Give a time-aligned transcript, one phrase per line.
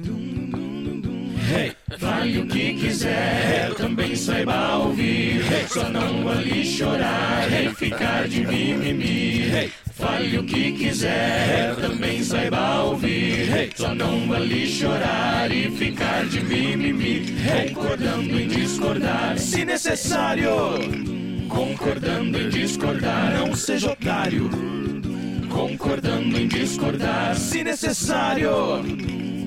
[0.00, 5.42] Hey, fale o que quiser, também saiba ouvir.
[5.68, 9.72] Só não ali chorar e ficar de mimimi.
[9.92, 13.72] Fale o que quiser, também saiba ouvir.
[13.74, 17.34] Só não ali chorar e ficar de mimimi.
[17.66, 20.50] Concordando em discordar, se necessário.
[21.48, 24.48] Concordando em discordar, não seja otário.
[25.50, 28.48] Concordando em discordar, se necessário.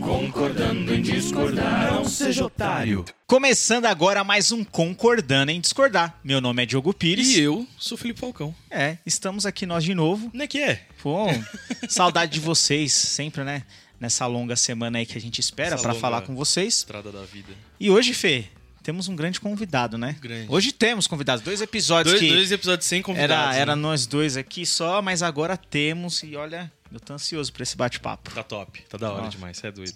[0.02, 3.06] Concordando em discordar, não seja otário.
[3.28, 6.20] Começando agora mais um Concordando em Discordar.
[6.24, 7.28] Meu nome é Diogo Pires.
[7.30, 8.54] E eu sou Felipe Falcão.
[8.70, 10.32] É, estamos aqui nós de novo.
[10.34, 10.86] Não é que é?
[11.02, 11.28] Pô,
[11.88, 13.64] saudade de vocês, sempre, né?
[14.00, 16.80] Nessa longa semana aí que a gente espera longa falar com vocês.
[16.80, 17.54] Estrada da vida.
[17.80, 18.46] E hoje, Fê,
[18.82, 20.16] temos um grande convidado, né?
[20.20, 20.48] Grande.
[20.50, 21.44] Hoje temos convidados.
[21.44, 23.56] Dois episódios Dois, que dois episódios sem convidados.
[23.56, 23.82] era, era né?
[23.82, 26.24] nós dois aqui só, mas agora temos.
[26.24, 28.32] E olha, eu tô ansioso pra esse bate-papo.
[28.34, 28.82] Tá top.
[28.90, 29.30] Tá da hora Ó.
[29.30, 29.58] demais.
[29.58, 29.96] Você é doido.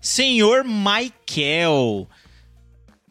[0.00, 2.08] Senhor Michael.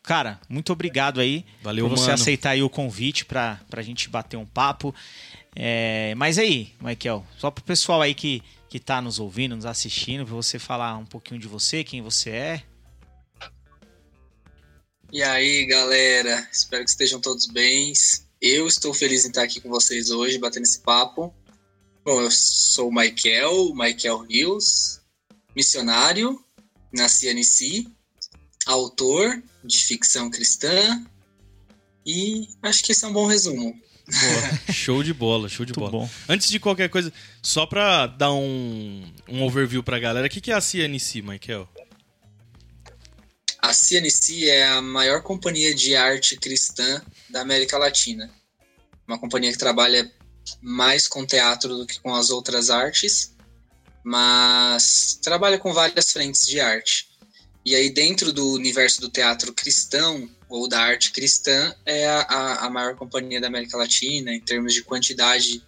[0.02, 2.14] Cara, muito obrigado aí Valeu, por você mano.
[2.16, 4.94] aceitar aí o convite pra, pra gente bater um papo.
[5.56, 10.26] É, mas aí, Michael, só pro pessoal aí que, que tá nos ouvindo, nos assistindo,
[10.26, 12.64] pra você falar um pouquinho de você, quem você é.
[15.12, 17.94] E aí, galera, espero que estejam todos bem.
[18.42, 21.34] Eu estou feliz em estar aqui com vocês hoje, batendo esse papo.
[22.04, 25.02] Bom, eu sou o Michael, Michael Rios,
[25.56, 26.44] missionário
[26.94, 27.88] na CNC,
[28.66, 31.06] autor de ficção cristã
[32.06, 33.80] e acho que esse é um bom resumo.
[34.10, 34.74] Boa.
[34.74, 36.04] show de bola, show de Muito bola.
[36.06, 36.10] bom.
[36.28, 40.52] Antes de qualquer coisa, só pra dar um, um overview pra galera, o que, que
[40.52, 41.70] é a CNC, Michael?
[43.62, 48.32] A CNC é a maior companhia de arte cristã da América Latina.
[49.08, 50.12] Uma companhia que trabalha
[50.62, 53.36] mais com teatro do que com as outras artes,
[54.04, 57.10] mas trabalha com várias frentes de arte.
[57.66, 62.70] E aí, dentro do universo do teatro cristão, ou da arte cristã, é a, a,
[62.70, 65.62] maior companhia da América Latina, em termos de quantidade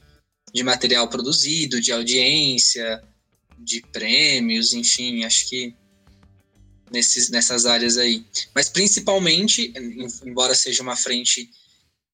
[0.54, 3.04] de material produzido, de audiência,
[3.60, 5.76] de prêmios, enfim, acho que
[6.92, 8.26] nesses, nessas áreas aí.
[8.56, 11.50] Mas principalmente, em- embora seja uma frente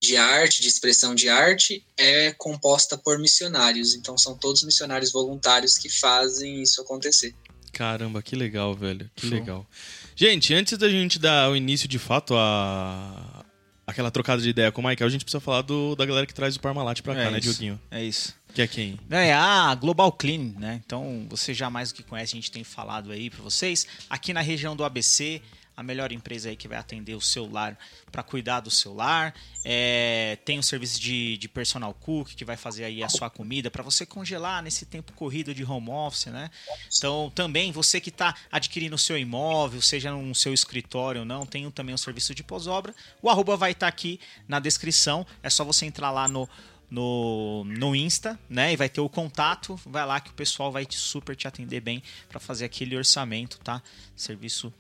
[0.02, 3.96] de arte, de expressão de arte, é composta por missionários.
[3.96, 7.36] Então são todos missionários voluntários que fazem isso acontecer.
[7.74, 9.10] Caramba, que legal, velho.
[9.16, 9.38] Que Show.
[9.38, 9.68] legal.
[10.16, 13.44] Gente, antes da gente dar o início de fato a.
[13.86, 16.34] Aquela trocada de ideia com o Michael, a gente precisa falar do, da galera que
[16.34, 17.48] traz o Parmalat pra cá, É né, isso.
[17.52, 17.80] Dioguinho?
[17.90, 18.36] É isso.
[18.54, 19.00] Que é quem?
[19.10, 20.82] É a Global Clean, né?
[20.86, 23.88] Então, você já mais do que conhece, a gente tem falado aí pra vocês.
[24.10, 25.42] Aqui na região do ABC,
[25.78, 27.78] a melhor empresa aí que vai atender o celular
[28.12, 29.32] para cuidar do celular.
[29.64, 33.70] É, tem o serviço de, de personal cook que vai fazer aí a sua comida
[33.70, 36.50] para você congelar nesse tempo corrido de home office, né?
[36.98, 41.46] Então, também você que está adquirindo o seu imóvel, seja no seu escritório ou não,
[41.46, 42.96] tem também o serviço de pós-obra.
[43.22, 45.28] O arroba vai estar aqui na descrição.
[45.44, 46.50] É só você entrar lá no,
[46.90, 48.74] no, no Insta, né?
[48.74, 49.80] E vai ter o contato.
[49.86, 53.60] Vai lá que o pessoal vai te super te atender bem para fazer aquele orçamento,
[53.60, 53.80] tá?
[54.16, 54.74] Serviço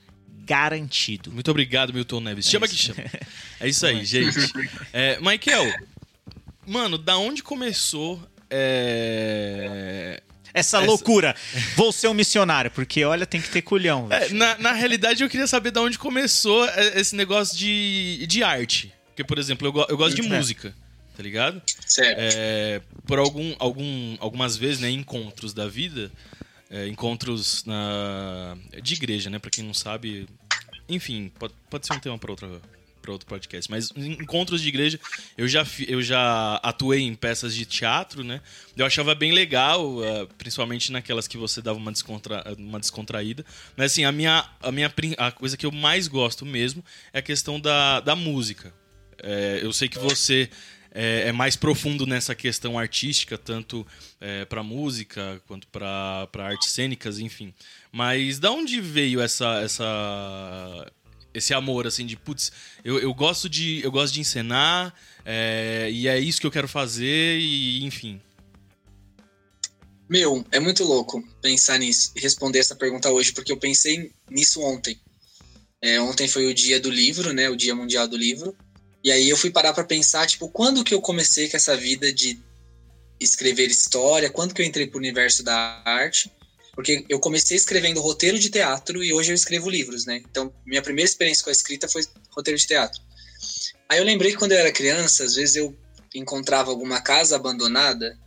[0.47, 1.31] garantido.
[1.31, 2.50] Muito obrigado, Milton Neves.
[2.50, 2.75] Chama isso.
[2.75, 3.03] que chama.
[3.59, 4.38] É isso aí, gente.
[4.94, 5.72] É, Michael,
[6.66, 8.19] mano, da onde começou
[8.50, 10.22] é,
[10.53, 11.36] Essa, Essa- loucura.
[11.75, 14.07] Vou ser um missionário, porque olha, tem que ter culhão.
[14.09, 18.44] É, na, na realidade, eu queria saber de onde começou é, esse negócio de, de
[18.44, 18.91] arte.
[19.09, 20.38] Porque, por exemplo, eu, go- eu gosto de É.
[20.38, 20.74] música,
[21.16, 21.62] tá ligado?
[21.86, 22.18] Certo.
[22.19, 26.12] É, por algum, algum, algumas vezes, né, encontros da vida,
[26.70, 30.28] é, encontros na, de igreja, né, pra quem não sabe.
[30.90, 32.62] Enfim, pode, pode ser um tema para outra
[33.08, 35.00] para outro podcast, mas encontros de igreja
[35.38, 38.42] eu já eu já atuei em peças de teatro, né?
[38.76, 43.46] Eu achava bem legal, ah, principalmente naquelas que você dava uma, descontra, uma descontraída.
[43.78, 47.22] Mas assim, a minha a minha a coisa que eu mais gosto mesmo é a
[47.22, 48.74] questão da, da música.
[49.24, 50.50] É, eu sei que você
[50.92, 53.86] é, é mais profundo nessa questão artística, tanto
[54.20, 57.53] é, para música quanto para artes cênicas, enfim.
[57.92, 60.92] Mas da onde veio essa, essa
[61.34, 62.51] esse amor assim de putz,
[62.84, 64.94] eu, eu gosto de eu gosto de encenar
[65.24, 68.22] é, e é isso que eu quero fazer e enfim.
[70.10, 74.62] Meu, é muito louco pensar nisso e responder essa pergunta hoje, porque eu pensei nisso
[74.62, 74.98] ontem.
[75.81, 77.50] É, ontem foi o dia do livro, né?
[77.50, 78.56] O dia mundial do livro.
[79.04, 82.12] E aí eu fui parar pra pensar, tipo, quando que eu comecei com essa vida
[82.12, 82.40] de
[83.20, 84.30] escrever história?
[84.30, 86.32] Quando que eu entrei pro universo da arte?
[86.74, 90.22] Porque eu comecei escrevendo roteiro de teatro e hoje eu escrevo livros, né?
[90.30, 93.02] Então, minha primeira experiência com a escrita foi roteiro de teatro.
[93.90, 95.76] Aí eu lembrei que quando eu era criança, às vezes eu
[96.14, 98.18] encontrava alguma casa abandonada,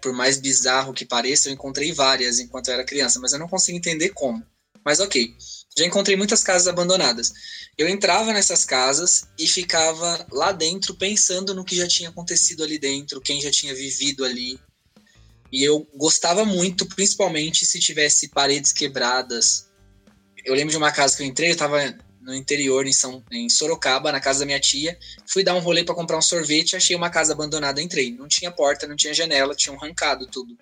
[0.00, 3.48] por mais bizarro que pareça, eu encontrei várias enquanto eu era criança, mas eu não
[3.48, 4.44] consigo entender como.
[4.84, 5.34] Mas ok.
[5.78, 7.32] Já encontrei muitas casas abandonadas.
[7.76, 12.80] Eu entrava nessas casas e ficava lá dentro pensando no que já tinha acontecido ali
[12.80, 14.58] dentro, quem já tinha vivido ali.
[15.52, 19.68] E eu gostava muito, principalmente se tivesse paredes quebradas.
[20.44, 23.48] Eu lembro de uma casa que eu entrei, eu tava no interior, em, São, em
[23.48, 24.98] Sorocaba, na casa da minha tia.
[25.28, 28.10] Fui dar um rolê para comprar um sorvete, achei uma casa abandonada, entrei.
[28.10, 30.58] Não tinha porta, não tinha janela, tinham arrancado tudo.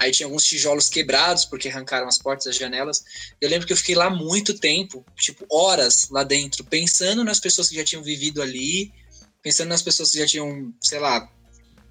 [0.00, 3.04] Aí tinha alguns tijolos quebrados, porque arrancaram as portas das janelas.
[3.38, 7.68] Eu lembro que eu fiquei lá muito tempo, tipo, horas lá dentro, pensando nas pessoas
[7.68, 8.90] que já tinham vivido ali,
[9.42, 11.30] pensando nas pessoas que já tinham, sei lá,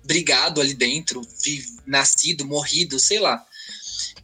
[0.04, 1.22] brigado ali dentro,
[1.86, 3.46] nascido, morrido, sei lá.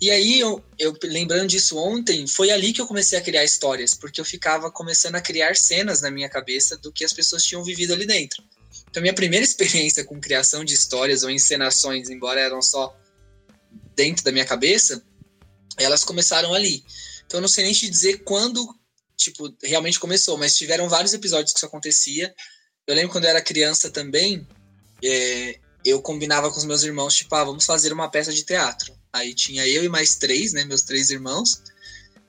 [0.01, 3.93] E aí, eu, eu, lembrando disso ontem, foi ali que eu comecei a criar histórias,
[3.93, 7.63] porque eu ficava começando a criar cenas na minha cabeça do que as pessoas tinham
[7.63, 8.43] vivido ali dentro.
[8.89, 12.91] Então, minha primeira experiência com criação de histórias ou encenações, embora eram só
[13.95, 15.01] dentro da minha cabeça,
[15.77, 16.83] elas começaram ali.
[17.25, 18.67] Então, eu não sei nem te dizer quando,
[19.17, 22.33] tipo, realmente começou, mas tiveram vários episódios que isso acontecia.
[22.85, 24.47] Eu lembro quando eu era criança também,
[25.03, 28.95] é, eu combinava com os meus irmãos, tipo, ah, vamos fazer uma peça de teatro.
[29.11, 30.65] Aí tinha eu e mais três, né?
[30.65, 31.61] Meus três irmãos.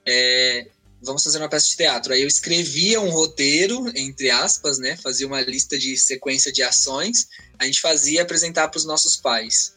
[0.05, 0.67] É,
[1.01, 2.13] vamos fazer uma peça de teatro.
[2.13, 4.97] Aí eu escrevia um roteiro, entre aspas, né?
[4.97, 7.27] Fazia uma lista de sequência de ações.
[7.59, 9.75] A gente fazia apresentar para os nossos pais.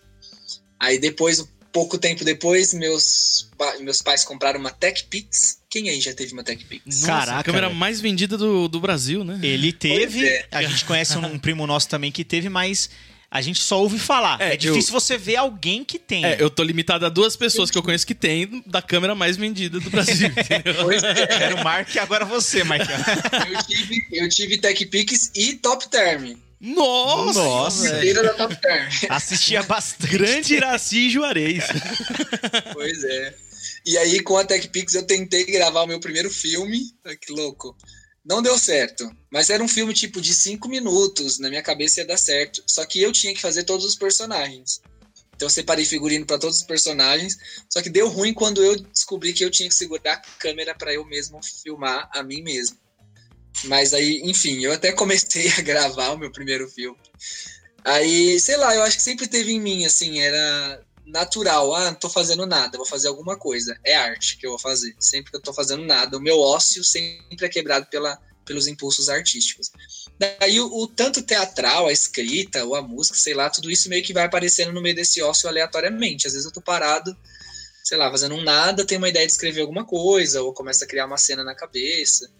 [0.78, 3.48] Aí depois, pouco tempo depois, meus,
[3.80, 5.58] meus pais compraram uma TechPix.
[5.68, 6.84] Quem aí já teve uma TechPix?
[6.86, 7.78] Nossa, Caraca, a câmera cara.
[7.78, 9.38] mais vendida do, do Brasil, né?
[9.42, 10.26] Ele teve.
[10.26, 10.46] É.
[10.50, 12.90] A gente conhece um, um primo nosso também que teve, mas
[13.30, 14.40] a gente só ouve falar.
[14.40, 15.00] É, é difícil eu...
[15.00, 16.24] você ver alguém que tem.
[16.24, 19.36] É, eu tô limitado a duas pessoas que eu conheço que tem da câmera mais
[19.36, 20.28] vendida do Brasil.
[20.82, 21.44] pois é.
[21.44, 22.88] Era o Mark e agora você, Mike.
[23.48, 26.34] eu tive, eu tive TechPix e Top Term.
[26.60, 27.42] Nossa!
[27.42, 28.14] Nossa!
[28.22, 28.88] da Top Term.
[29.08, 30.12] Assistia bastante.
[30.12, 31.64] Grande Iraci Juarez.
[32.74, 33.34] pois é.
[33.86, 36.92] E aí, com a TechPix, eu tentei gravar o meu primeiro filme.
[37.20, 37.74] Que louco.
[38.24, 39.10] Não deu certo.
[39.32, 41.38] Mas era um filme tipo de cinco minutos.
[41.38, 42.62] Na minha cabeça ia dar certo.
[42.66, 44.82] Só que eu tinha que fazer todos os personagens.
[45.34, 47.38] Então eu separei figurino para todos os personagens.
[47.70, 50.92] Só que deu ruim quando eu descobri que eu tinha que segurar a câmera para
[50.92, 52.76] eu mesmo filmar a mim mesmo.
[53.64, 56.98] Mas aí, enfim, eu até comecei a gravar o meu primeiro filme.
[57.84, 61.74] Aí, sei lá, eu acho que sempre teve em mim, assim, era natural.
[61.74, 63.78] Ah, não tô fazendo nada, vou fazer alguma coisa.
[63.84, 64.94] É arte que eu vou fazer.
[64.98, 69.08] Sempre que eu tô fazendo nada, o meu ócio sempre é quebrado pela, pelos impulsos
[69.08, 69.70] artísticos.
[70.18, 74.02] Daí o, o, tanto teatral, a escrita, ou a música, sei lá, tudo isso meio
[74.02, 76.26] que vai aparecendo no meio desse ócio aleatoriamente.
[76.26, 77.16] Às vezes eu tô parado,
[77.82, 80.86] sei lá, fazendo um nada, tenho uma ideia de escrever alguma coisa, ou começo a
[80.86, 82.30] criar uma cena na cabeça.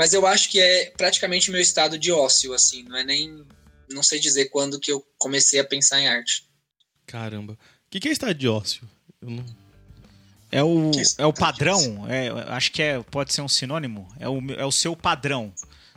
[0.00, 3.44] Mas eu acho que é praticamente meu estado de ócio, assim, não é nem.
[3.90, 6.48] Não sei dizer quando que eu comecei a pensar em arte.
[7.04, 7.52] Caramba.
[7.52, 7.56] O
[7.90, 8.88] que, que é estado de ócio?
[9.20, 9.44] Não...
[10.50, 14.40] É o, é o padrão, é, acho que é, pode ser um sinônimo, é o,
[14.52, 15.52] é o seu padrão.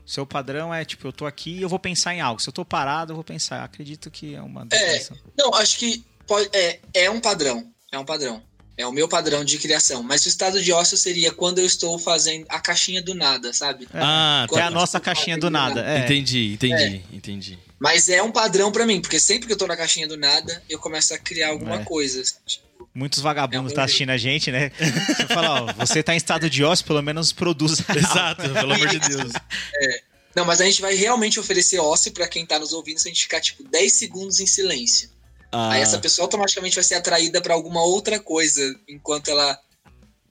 [0.06, 2.42] O seu padrão é tipo, eu tô aqui e eu vou pensar em algo.
[2.42, 3.64] Se eu tô parado, eu vou pensar.
[3.64, 4.68] Acredito que é uma.
[4.74, 5.08] É,
[5.38, 7.74] não, acho que pode, é, é um padrão.
[7.90, 8.44] É um padrão.
[8.76, 10.02] É o meu padrão de criação.
[10.02, 13.88] Mas o estado de ócio seria quando eu estou fazendo a caixinha do nada, sabe?
[13.94, 14.00] É.
[14.02, 15.86] Ah, é a nossa caixinha do nada.
[15.86, 16.00] É.
[16.00, 17.16] Entendi, entendi, é.
[17.16, 17.60] entendi.
[17.80, 20.64] Mas é um padrão para mim, porque sempre que eu tô na caixinha do nada,
[20.70, 21.84] eu começo a criar alguma é.
[21.84, 22.24] coisa.
[22.46, 22.64] Tipo,
[22.96, 24.72] Muitos vagabundos é tá assistindo a gente, né?
[24.78, 27.82] Você fala, ó, você tá em estado de ócio, pelo menos produz.
[27.96, 29.34] Exato, pelo amor de Deus.
[29.76, 30.02] É.
[30.36, 33.12] Não, mas a gente vai realmente oferecer ócio para quem tá nos ouvindo se a
[33.12, 35.10] gente ficar, tipo, 10 segundos em silêncio.
[35.54, 35.74] Ah.
[35.74, 39.58] Aí essa pessoa automaticamente vai ser atraída para alguma outra coisa enquanto ela.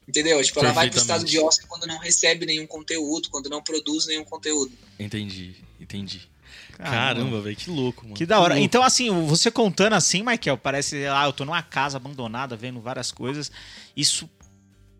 [0.07, 0.43] Entendeu?
[0.43, 4.07] Tipo, ela vai pro estado de ócio quando não recebe nenhum conteúdo, quando não produz
[4.07, 4.73] nenhum conteúdo.
[4.99, 6.29] Entendi, entendi.
[6.77, 8.17] Caramba, velho, que louco, mano.
[8.17, 8.57] Que da hora.
[8.57, 12.81] Que então, assim, você contando assim, Michael, parece, ah, eu tô numa casa abandonada vendo
[12.81, 13.53] várias coisas.
[13.97, 14.29] Isso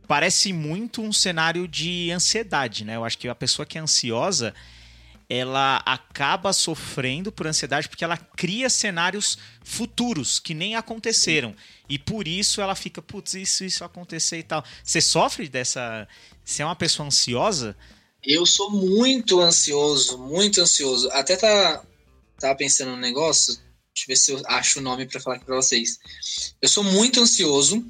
[0.07, 2.95] parece muito um cenário de ansiedade, né?
[2.95, 4.55] Eu acho que a pessoa que é ansiosa,
[5.35, 11.57] ela acaba sofrendo por ansiedade porque ela cria cenários futuros que nem aconteceram.
[11.89, 14.63] E por isso ela fica, putz, isso, isso acontecer e tal.
[14.85, 16.07] Você sofre dessa.
[16.45, 17.75] Você é uma pessoa ansiosa?
[18.23, 21.09] Eu sou muito ansioso, muito ansioso.
[21.13, 21.83] Até tá,
[22.39, 23.55] tava pensando num negócio.
[23.55, 25.99] Deixa eu ver se eu acho o nome para falar aqui pra vocês.
[26.61, 27.83] Eu sou muito ansioso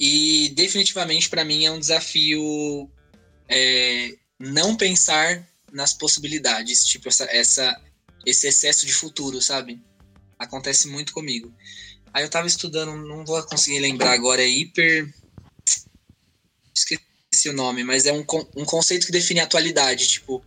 [0.00, 2.90] e definitivamente para mim é um desafio
[3.48, 7.80] é, não pensar nas possibilidades, tipo essa, essa,
[8.26, 9.80] esse excesso de futuro, sabe?
[10.38, 11.52] Acontece muito comigo.
[12.12, 15.12] Aí eu tava estudando, não vou conseguir lembrar agora, é hiper.
[16.74, 18.24] Esqueci o nome, mas é um,
[18.56, 20.08] um conceito que define a atualidade.
[20.08, 20.44] Tipo,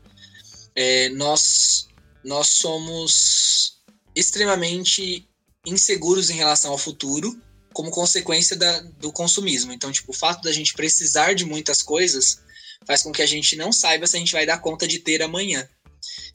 [0.75, 1.87] é, nós,
[2.23, 3.81] nós somos
[4.15, 5.27] extremamente
[5.65, 7.39] inseguros em relação ao futuro
[7.73, 9.73] como consequência da, do consumismo.
[9.73, 12.42] Então, tipo, o fato da gente precisar de muitas coisas
[12.85, 15.21] faz com que a gente não saiba se a gente vai dar conta de ter
[15.21, 15.67] amanhã.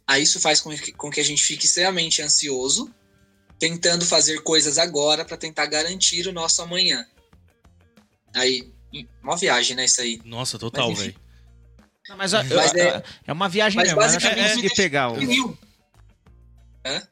[0.06, 2.92] Aí isso faz com que, com que a gente fique extremamente ansioso,
[3.58, 7.06] tentando fazer coisas agora para tentar garantir o nosso amanhã.
[8.34, 8.72] Aí,
[9.22, 10.20] uma viagem, né, isso aí.
[10.24, 11.14] Nossa, total, velho.
[12.16, 15.58] Mas, mas é, é, uma viagem mas mesmo, mas acho basicamente que consegui pegar o...
[16.86, 17.08] Hã?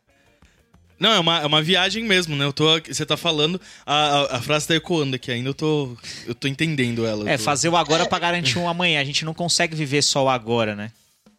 [0.98, 2.44] Não, é uma, é uma viagem mesmo, né?
[2.44, 5.96] Eu tô, você tá falando, a, a, a frase tá ecoando aqui ainda, eu tô,
[6.26, 7.28] eu tô entendendo ela.
[7.28, 7.44] É, tô...
[7.44, 9.00] fazer o agora pra garantir um amanhã.
[9.00, 10.90] A gente não consegue viver só o agora, né?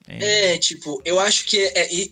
[0.07, 2.09] É, tipo, eu acho que é, é,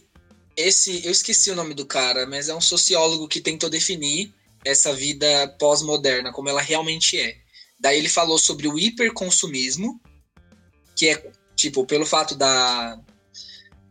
[0.58, 1.06] esse.
[1.06, 4.34] Eu esqueci o nome do cara, mas é um sociólogo que tentou definir
[4.66, 7.38] essa vida pós-moderna, como ela realmente é.
[7.80, 10.02] Daí ele falou sobre o hiperconsumismo,
[10.96, 13.00] que é, tipo, pelo fato da,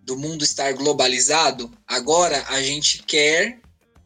[0.04, 3.61] do mundo estar globalizado, agora a gente quer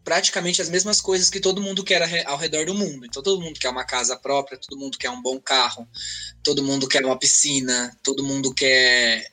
[0.04, 3.04] praticamente as mesmas coisas que todo mundo quer ao redor do mundo.
[3.04, 5.86] Então todo mundo quer uma casa própria, todo mundo quer um bom carro,
[6.42, 9.30] todo mundo quer uma piscina, todo mundo quer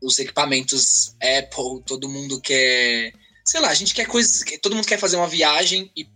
[0.00, 3.12] os equipamentos Apple, todo mundo quer,
[3.44, 6.08] sei lá, a gente quer coisas, todo mundo quer fazer uma viagem e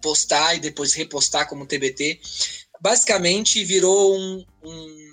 [0.00, 2.20] postar e depois repostar como TBT.
[2.80, 5.10] Basicamente virou um, um,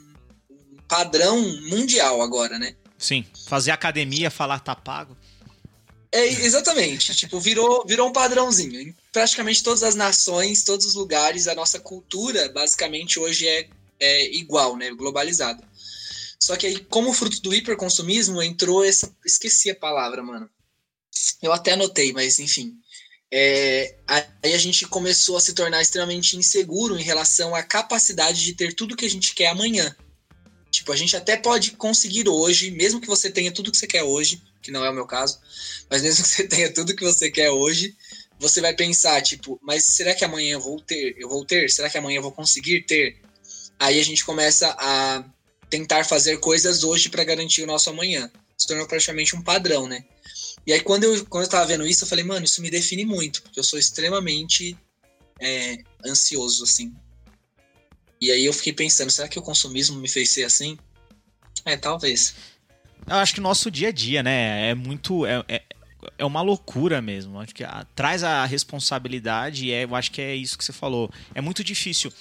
[0.88, 2.76] padrão mundial agora, né?
[2.98, 5.16] Sim, fazer academia, falar tá pago.
[6.12, 7.14] É, exatamente.
[7.16, 8.80] tipo, virou, virou um padrãozinho.
[8.80, 13.68] Em praticamente todas as nações, todos os lugares, a nossa cultura, basicamente, hoje é,
[14.00, 14.90] é igual, né?
[14.92, 15.64] Globalizada.
[16.40, 19.14] Só que aí, como fruto do hiperconsumismo, entrou essa.
[19.26, 20.50] Esqueci a palavra, mano.
[21.42, 22.76] Eu até anotei, mas enfim.
[23.30, 28.54] É, aí a gente começou a se tornar extremamente inseguro em relação à capacidade de
[28.54, 29.94] ter tudo que a gente quer amanhã.
[30.88, 34.04] Tipo, a gente até pode conseguir hoje, mesmo que você tenha tudo que você quer
[34.04, 35.38] hoje, que não é o meu caso,
[35.90, 37.94] mas mesmo que você tenha tudo que você quer hoje,
[38.40, 41.14] você vai pensar, tipo, mas será que amanhã eu vou ter?
[41.18, 41.70] Eu vou ter?
[41.70, 43.18] Será que amanhã eu vou conseguir ter?
[43.78, 45.26] Aí a gente começa a
[45.70, 48.32] tentar fazer coisas hoje para garantir o nosso amanhã.
[48.58, 50.06] Se tornou praticamente um padrão, né?
[50.66, 53.04] E aí quando eu, quando eu tava vendo isso, eu falei, mano, isso me define
[53.04, 54.78] muito, porque eu sou extremamente
[55.42, 56.96] é, ansioso, assim.
[58.20, 60.78] E aí eu fiquei pensando, será que o consumismo me fez ser assim?
[61.66, 62.36] É, talvez.
[63.06, 65.26] Eu acho que nosso dia a dia, né, é muito.
[65.26, 65.64] É, é,
[66.18, 67.40] é uma loucura mesmo.
[67.40, 70.74] Acho que a, traz a responsabilidade e é, eu acho que é isso que você
[70.74, 71.10] falou.
[71.34, 72.12] É muito difícil.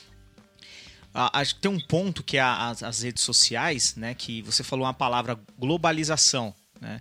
[1.14, 4.14] acho que tem um ponto que é as, as redes sociais, né?
[4.14, 7.00] Que você falou uma palavra globalização, né?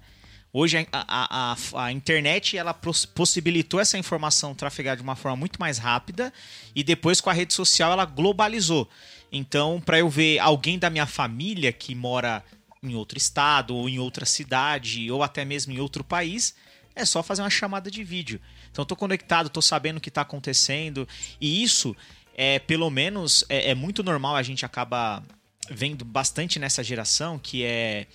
[0.57, 5.59] Hoje a, a, a, a, internet ela possibilitou essa informação trafegar de uma forma muito
[5.59, 6.31] mais rápida
[6.73, 8.89] e depois com a rede social ela globalizou.
[9.29, 12.41] Então, para eu ver alguém da minha família que mora
[12.81, 16.55] em outro estado ou em outra cidade ou até mesmo em outro país,
[16.95, 18.39] é só fazer uma chamada de vídeo.
[18.71, 21.05] Então, estou conectado, estou sabendo o que está acontecendo
[21.41, 21.93] e isso
[22.33, 24.37] é pelo menos é, é muito normal.
[24.37, 25.21] A gente acaba
[25.69, 28.07] vendo bastante nessa geração que é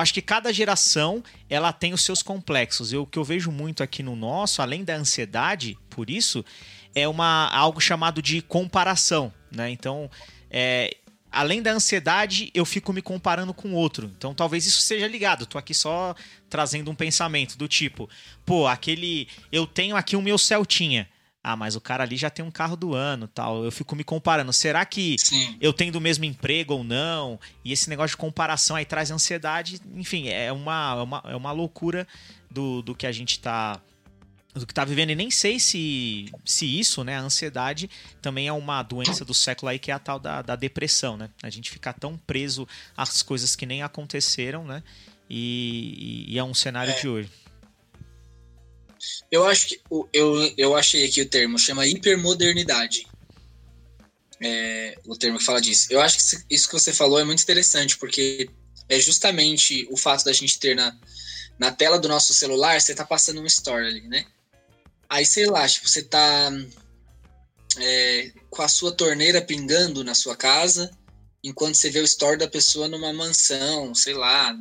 [0.00, 2.92] acho que cada geração ela tem os seus complexos.
[2.92, 6.44] Eu, o que eu vejo muito aqui no nosso, além da ansiedade, por isso,
[6.94, 9.70] é uma algo chamado de comparação, né?
[9.70, 10.10] Então,
[10.50, 10.96] é,
[11.30, 14.10] além da ansiedade, eu fico me comparando com outro.
[14.16, 15.44] Então, talvez isso seja ligado.
[15.44, 16.14] Estou aqui só
[16.48, 18.08] trazendo um pensamento do tipo,
[18.44, 21.08] pô, aquele eu tenho aqui o meu Celtinha.
[21.44, 23.64] Ah, mas o cara ali já tem um carro do ano, tal.
[23.64, 24.52] Eu fico me comparando.
[24.52, 25.56] Será que Sim.
[25.60, 27.38] eu tenho do mesmo emprego ou não?
[27.64, 29.80] E esse negócio de comparação aí traz ansiedade.
[29.96, 32.06] Enfim, é uma, é uma, é uma loucura
[32.48, 33.80] do, do que a gente tá
[34.54, 37.88] do que tá vivendo e nem sei se, se isso, né, a ansiedade
[38.20, 41.30] também é uma doença do século aí que é a tal da, da depressão, né?
[41.42, 44.82] A gente ficar tão preso às coisas que nem aconteceram, né?
[45.28, 47.00] E, e é um cenário é.
[47.00, 47.30] de hoje.
[49.30, 49.80] Eu acho que
[50.12, 53.06] eu, eu achei aqui o termo, chama hipermodernidade.
[54.40, 55.86] É, o termo que fala disso.
[55.90, 58.50] Eu acho que isso que você falou é muito interessante, porque
[58.88, 60.96] é justamente o fato da gente ter na,
[61.58, 64.26] na tela do nosso celular, você tá passando um story ali, né?
[65.08, 66.50] Aí, sei lá, tipo, você tá
[67.78, 70.90] é, com a sua torneira pingando na sua casa,
[71.42, 74.56] enquanto você vê o story da pessoa numa mansão, sei lá.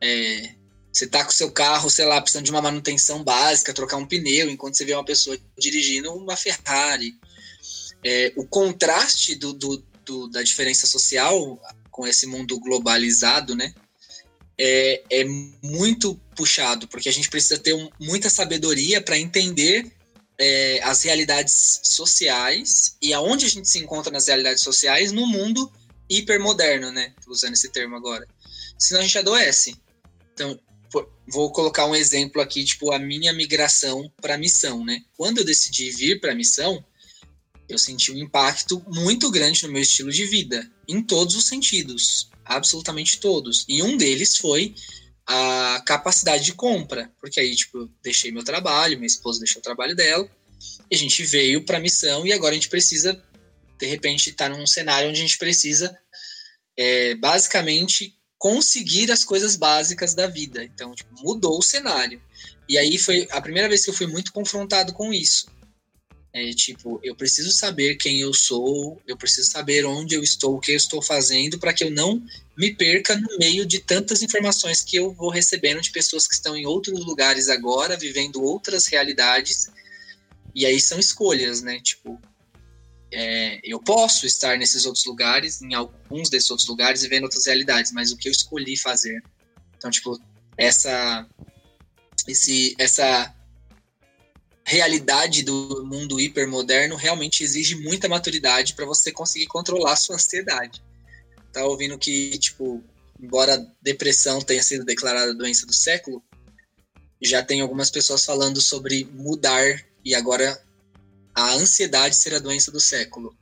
[0.00, 0.54] É,
[0.94, 4.48] você tá com seu carro, sei lá, precisando de uma manutenção básica, trocar um pneu,
[4.48, 7.18] enquanto você vê uma pessoa dirigindo uma Ferrari.
[8.04, 11.60] É, o contraste do, do, do, da diferença social
[11.90, 13.74] com esse mundo globalizado, né?
[14.56, 19.90] É, é muito puxado, porque a gente precisa ter um, muita sabedoria para entender
[20.38, 25.72] é, as realidades sociais e aonde a gente se encontra nas realidades sociais no mundo
[26.08, 27.12] hipermoderno, né?
[27.24, 28.28] Tô usando esse termo agora.
[28.78, 29.76] Senão a gente adoece.
[30.34, 30.58] Então,
[31.26, 35.02] vou colocar um exemplo aqui, tipo, a minha migração para a missão, né?
[35.16, 36.84] Quando eu decidi vir para a missão,
[37.68, 42.28] eu senti um impacto muito grande no meu estilo de vida, em todos os sentidos,
[42.44, 43.64] absolutamente todos.
[43.68, 44.74] E um deles foi
[45.26, 49.62] a capacidade de compra, porque aí, tipo, eu deixei meu trabalho, minha esposa deixou o
[49.62, 50.28] trabalho dela,
[50.90, 53.22] e a gente veio para a missão e agora a gente precisa,
[53.78, 55.96] de repente, estar tá num cenário onde a gente precisa,
[56.76, 60.62] é, basicamente, conseguir as coisas básicas da vida.
[60.62, 62.20] Então, tipo, mudou o cenário.
[62.68, 65.46] E aí foi a primeira vez que eu fui muito confrontado com isso.
[66.30, 70.60] É, tipo, eu preciso saber quem eu sou, eu preciso saber onde eu estou, o
[70.60, 72.22] que eu estou fazendo, para que eu não
[72.54, 76.54] me perca no meio de tantas informações que eu vou recebendo de pessoas que estão
[76.54, 79.70] em outros lugares agora, vivendo outras realidades.
[80.54, 81.80] E aí são escolhas, né?
[81.80, 82.20] Tipo,
[83.16, 87.46] é, eu posso estar nesses outros lugares, em alguns desses outros lugares, e vendo outras
[87.46, 89.22] realidades, mas o que eu escolhi fazer.
[89.76, 90.20] Então, tipo,
[90.56, 91.24] essa,
[92.26, 93.32] esse, essa
[94.66, 100.82] realidade do mundo hipermoderno realmente exige muita maturidade para você conseguir controlar a sua ansiedade.
[101.52, 102.82] Tá ouvindo que, tipo,
[103.20, 106.20] embora depressão tenha sido declarada doença do século,
[107.22, 110.60] já tem algumas pessoas falando sobre mudar e agora
[111.34, 113.36] a ansiedade ser a doença do século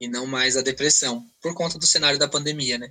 [0.00, 2.90] e não mais a depressão, por conta do cenário da pandemia, né?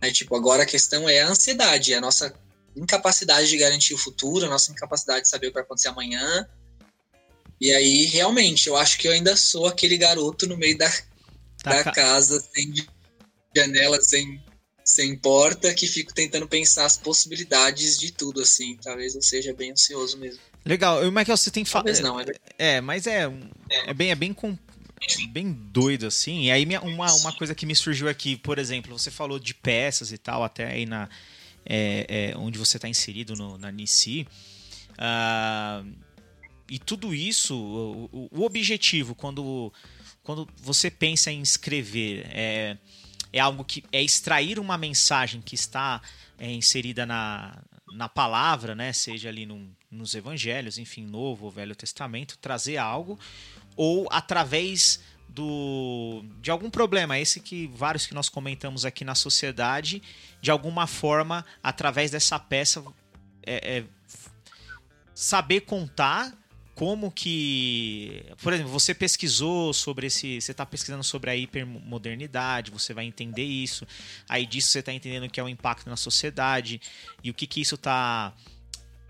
[0.00, 2.34] Aí, tipo, agora a questão é a ansiedade, a nossa
[2.74, 6.48] incapacidade de garantir o futuro, a nossa incapacidade de saber o que vai acontecer amanhã,
[7.60, 10.88] e aí, realmente, eu acho que eu ainda sou aquele garoto no meio da,
[11.62, 11.92] tá da ca...
[11.92, 12.72] casa, sem
[13.54, 14.42] janela, sem,
[14.82, 18.78] sem porta, que fico tentando pensar as possibilidades de tudo, assim.
[18.82, 20.40] Talvez eu seja bem ansioso mesmo.
[20.64, 21.02] Legal.
[21.02, 21.84] O Michael, você tem falado.
[21.84, 22.24] Talvez não, é...
[22.58, 23.30] é, mas é,
[23.70, 23.94] é.
[23.94, 24.56] bem, é bem com
[25.30, 26.44] bem doido, assim.
[26.44, 30.12] E aí, uma, uma coisa que me surgiu aqui, por exemplo, você falou de peças
[30.12, 31.08] e tal, até aí na.
[31.64, 34.26] É, é, onde você está inserido no, na NICI.
[34.92, 35.94] Uh,
[36.70, 39.72] e tudo isso, o, o, objetivo, quando,
[40.22, 42.78] quando você pensa em escrever, é,
[43.32, 46.00] é algo que é extrair uma mensagem que está
[46.38, 48.92] é, inserida na, na palavra, né?
[48.92, 53.18] seja ali num, nos evangelhos, enfim, Novo ou Velho Testamento, trazer algo,
[53.82, 60.02] ou através do de algum problema, esse que vários que nós comentamos aqui na sociedade,
[60.38, 62.84] de alguma forma, através dessa peça,
[63.42, 63.84] é, é,
[65.14, 66.30] saber contar
[66.74, 72.92] como que, por exemplo, você pesquisou sobre esse, você está pesquisando sobre a hipermodernidade, você
[72.92, 73.86] vai entender isso,
[74.28, 76.82] aí disso você está entendendo que é o impacto na sociedade
[77.24, 78.34] e o que que isso está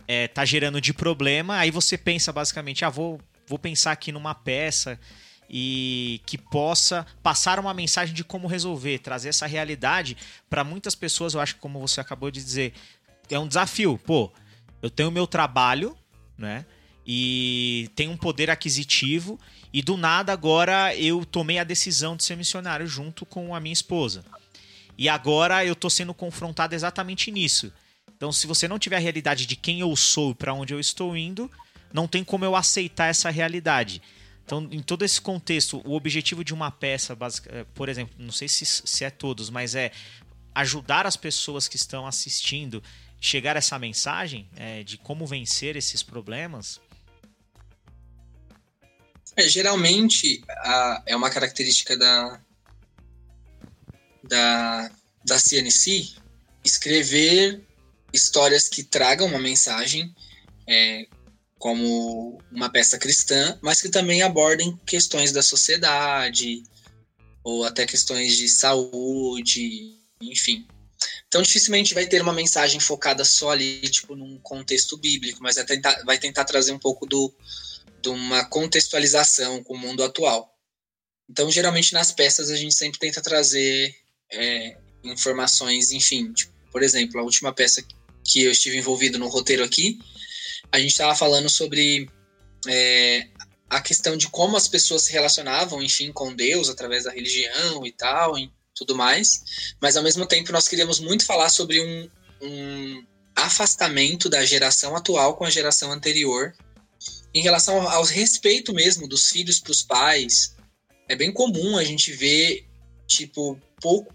[0.07, 4.35] é, tá gerando de problema, aí você pensa basicamente, ah, vou, vou pensar aqui numa
[4.35, 4.99] peça
[5.51, 10.17] e que possa passar uma mensagem de como resolver, trazer essa realidade
[10.49, 12.73] para muitas pessoas, eu acho que como você acabou de dizer,
[13.29, 14.33] é um desafio, pô,
[14.81, 15.99] eu tenho meu trabalho,
[16.39, 16.65] né?
[17.05, 19.37] e tem um poder aquisitivo
[19.73, 23.73] e do nada agora eu tomei a decisão de ser missionário junto com a minha
[23.73, 24.25] esposa.
[24.97, 27.73] E agora eu estou sendo confrontado exatamente nisso.
[28.15, 30.79] Então, se você não tiver a realidade de quem eu sou e para onde eu
[30.79, 31.51] estou indo,
[31.93, 34.03] não tem como eu aceitar essa realidade.
[34.45, 38.49] Então, em todo esse contexto, o objetivo de uma peça, eh, por exemplo, não sei
[38.49, 39.93] se, se é todos, mas é
[40.55, 42.83] ajudar as pessoas que estão assistindo
[43.21, 46.81] chegar essa mensagem é, de como vencer esses problemas
[49.37, 52.41] é, geralmente a, é uma característica da,
[54.25, 54.91] da,
[55.25, 56.15] da CNC
[56.65, 57.63] escrever
[58.13, 60.15] histórias que tragam uma mensagem,
[60.67, 61.07] é,
[61.61, 66.63] como uma peça cristã, mas que também abordem questões da sociedade,
[67.45, 70.67] ou até questões de saúde, enfim.
[71.29, 75.67] Então, dificilmente vai ter uma mensagem focada só ali, tipo, num contexto bíblico, mas vai
[75.67, 77.31] tentar, vai tentar trazer um pouco do,
[78.01, 80.57] de uma contextualização com o mundo atual.
[81.29, 83.95] Então, geralmente nas peças a gente sempre tenta trazer
[84.33, 87.85] é, informações, enfim, tipo, por exemplo, a última peça
[88.25, 89.99] que eu estive envolvido no roteiro aqui,
[90.71, 92.09] a gente estava falando sobre
[92.67, 93.29] é,
[93.69, 97.93] a questão de como as pessoas se relacionavam, enfim, com Deus através da religião e
[97.93, 99.75] tal, e tudo mais.
[99.81, 102.11] Mas ao mesmo tempo nós queríamos muito falar sobre um,
[102.43, 106.55] um afastamento da geração atual com a geração anterior
[107.33, 110.57] em relação ao respeito mesmo dos filhos para os pais,
[111.09, 112.67] é bem comum a gente ver,
[113.07, 113.61] tipo,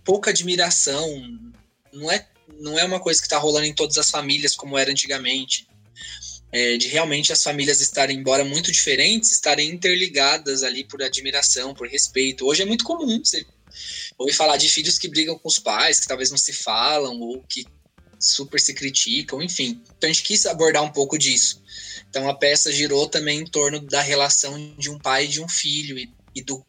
[0.04, 1.08] pouca admiração.
[1.94, 2.28] Não é,
[2.60, 5.68] não é uma coisa que está rolando em todas as famílias como era antigamente.
[6.58, 11.86] É, de realmente as famílias estarem, embora muito diferentes, estarem interligadas ali por admiração, por
[11.86, 12.46] respeito.
[12.46, 13.46] Hoje é muito comum você
[14.18, 17.44] ouvir falar de filhos que brigam com os pais, que talvez não se falam, ou
[17.44, 17.66] que
[18.18, 19.84] super se criticam, enfim.
[19.98, 21.62] Então a gente quis abordar um pouco disso.
[22.10, 25.50] Então a peça girou também em torno da relação de um pai e de um
[25.50, 26.66] filho e, e do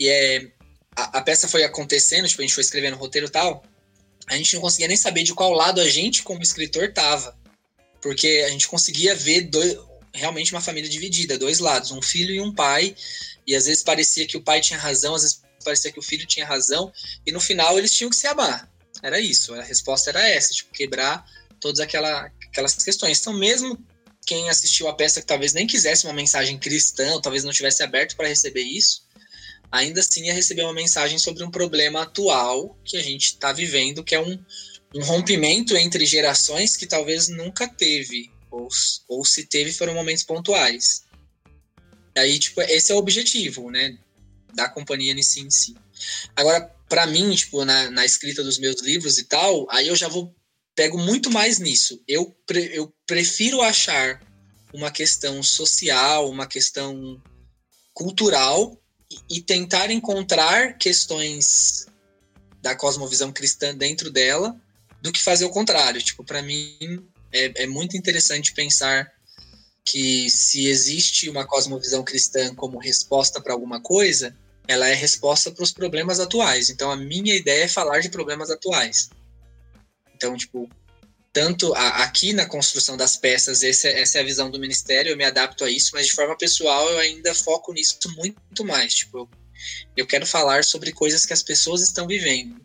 [0.00, 0.50] e é
[0.96, 3.62] a, a, peça foi acontecendo, tipo a gente foi escrevendo roteiro tal.
[4.26, 7.37] A gente não conseguia nem saber de qual lado a gente como escritor tava,
[8.00, 9.76] porque a gente conseguia ver dois,
[10.12, 12.94] realmente uma família dividida, dois lados, um filho e um pai,
[13.46, 16.26] e às vezes parecia que o pai tinha razão, às vezes parecia que o filho
[16.26, 16.92] tinha razão,
[17.26, 18.70] e no final eles tinham que se amar.
[19.02, 21.24] Era isso, a resposta era essa, tipo, quebrar
[21.60, 23.20] todas aquela, aquelas questões.
[23.20, 23.78] Então, mesmo
[24.26, 27.82] quem assistiu a peça que talvez nem quisesse uma mensagem cristã, ou talvez não tivesse
[27.82, 29.06] aberto para receber isso,
[29.70, 34.04] ainda assim ia receber uma mensagem sobre um problema atual que a gente está vivendo,
[34.04, 34.38] que é um,
[34.94, 38.68] um rompimento entre gerações que talvez nunca teve, ou,
[39.06, 41.04] ou se teve foram momentos pontuais.
[42.16, 43.96] Aí, tipo, esse é o objetivo, né,
[44.54, 45.40] da companhia si.
[45.40, 45.76] Em si.
[46.34, 50.08] Agora, para mim, tipo, na, na, escrita dos meus livros e tal, aí eu já
[50.08, 50.34] vou
[50.74, 52.02] pego muito mais nisso.
[52.06, 54.22] Eu, pre, eu prefiro achar
[54.72, 57.20] uma questão social, uma questão
[57.92, 61.86] cultural e, e tentar encontrar questões
[62.62, 64.56] da cosmovisão cristã dentro dela
[65.00, 66.02] do que fazer o contrário.
[66.02, 69.10] Tipo, para mim é, é muito interessante pensar
[69.84, 75.64] que se existe uma cosmovisão cristã como resposta para alguma coisa, ela é resposta para
[75.64, 76.68] os problemas atuais.
[76.68, 79.08] Então, a minha ideia é falar de problemas atuais.
[80.14, 80.68] Então, tipo,
[81.32, 85.16] tanto a, aqui na construção das peças, essa, essa, é a visão do ministério, eu
[85.16, 88.94] me adapto a isso, mas de forma pessoal eu ainda foco nisso muito mais.
[88.94, 89.30] Tipo, eu,
[89.96, 92.60] eu quero falar sobre coisas que as pessoas estão vivendo.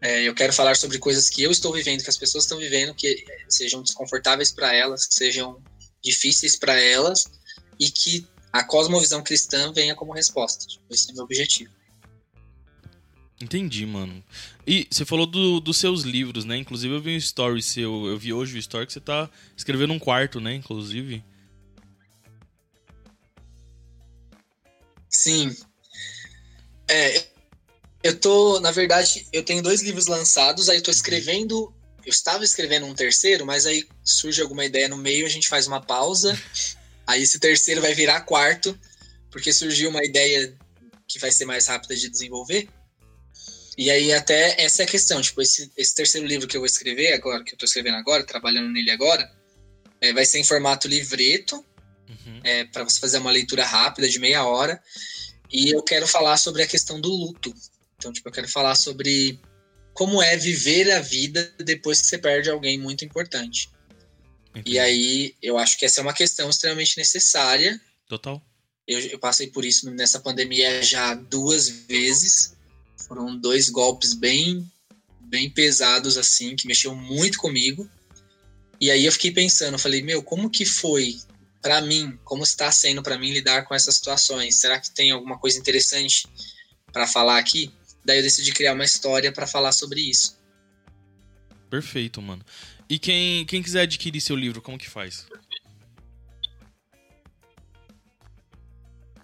[0.00, 2.94] É, eu quero falar sobre coisas que eu estou vivendo, que as pessoas estão vivendo,
[2.94, 5.62] que sejam desconfortáveis para elas, que sejam
[6.02, 7.24] difíceis para elas
[7.80, 10.66] e que a cosmovisão cristã venha como resposta.
[10.90, 11.70] Esse é o meu objetivo.
[13.40, 14.24] Entendi, mano.
[14.66, 16.56] E você falou do, dos seus livros, né?
[16.56, 19.92] Inclusive eu vi um story seu, eu vi hoje o story que você tá escrevendo
[19.92, 20.54] um quarto, né?
[20.54, 21.22] Inclusive.
[25.10, 25.54] Sim.
[26.88, 27.26] É,
[28.06, 31.72] eu tô, na verdade, eu tenho dois livros lançados, aí eu tô escrevendo,
[32.04, 35.66] eu estava escrevendo um terceiro, mas aí surge alguma ideia no meio, a gente faz
[35.66, 36.36] uma pausa
[37.06, 38.78] Aí esse terceiro vai virar quarto,
[39.30, 40.56] porque surgiu uma ideia
[41.06, 42.68] que vai ser mais rápida de desenvolver.
[43.78, 46.66] E aí até essa é a questão, tipo, esse, esse terceiro livro que eu vou
[46.66, 49.30] escrever agora, que eu estou escrevendo agora, trabalhando nele agora,
[50.00, 51.64] é, vai ser em formato livreto,
[52.08, 52.40] uhum.
[52.42, 54.82] é, para você fazer uma leitura rápida de meia hora.
[55.52, 57.54] E eu quero falar sobre a questão do luto.
[57.96, 59.40] Então, tipo, eu quero falar sobre
[59.92, 63.70] como é viver a vida depois que você perde alguém muito importante.
[64.64, 67.80] E aí, eu acho que essa é uma questão extremamente necessária.
[68.08, 68.40] Total.
[68.86, 72.54] Eu, eu, passei por isso nessa pandemia já duas vezes.
[73.06, 74.70] Foram dois golpes bem,
[75.20, 77.88] bem pesados, assim, que mexeu muito comigo.
[78.80, 81.18] E aí eu fiquei pensando, falei, meu, como que foi
[81.60, 84.56] para mim, como está sendo para mim lidar com essas situações?
[84.56, 86.26] Será que tem alguma coisa interessante
[86.92, 87.72] para falar aqui?
[88.06, 90.38] Daí eu decidi criar uma história para falar sobre isso.
[91.68, 92.44] Perfeito, mano.
[92.88, 95.26] E quem, quem quiser adquirir seu livro, como que faz?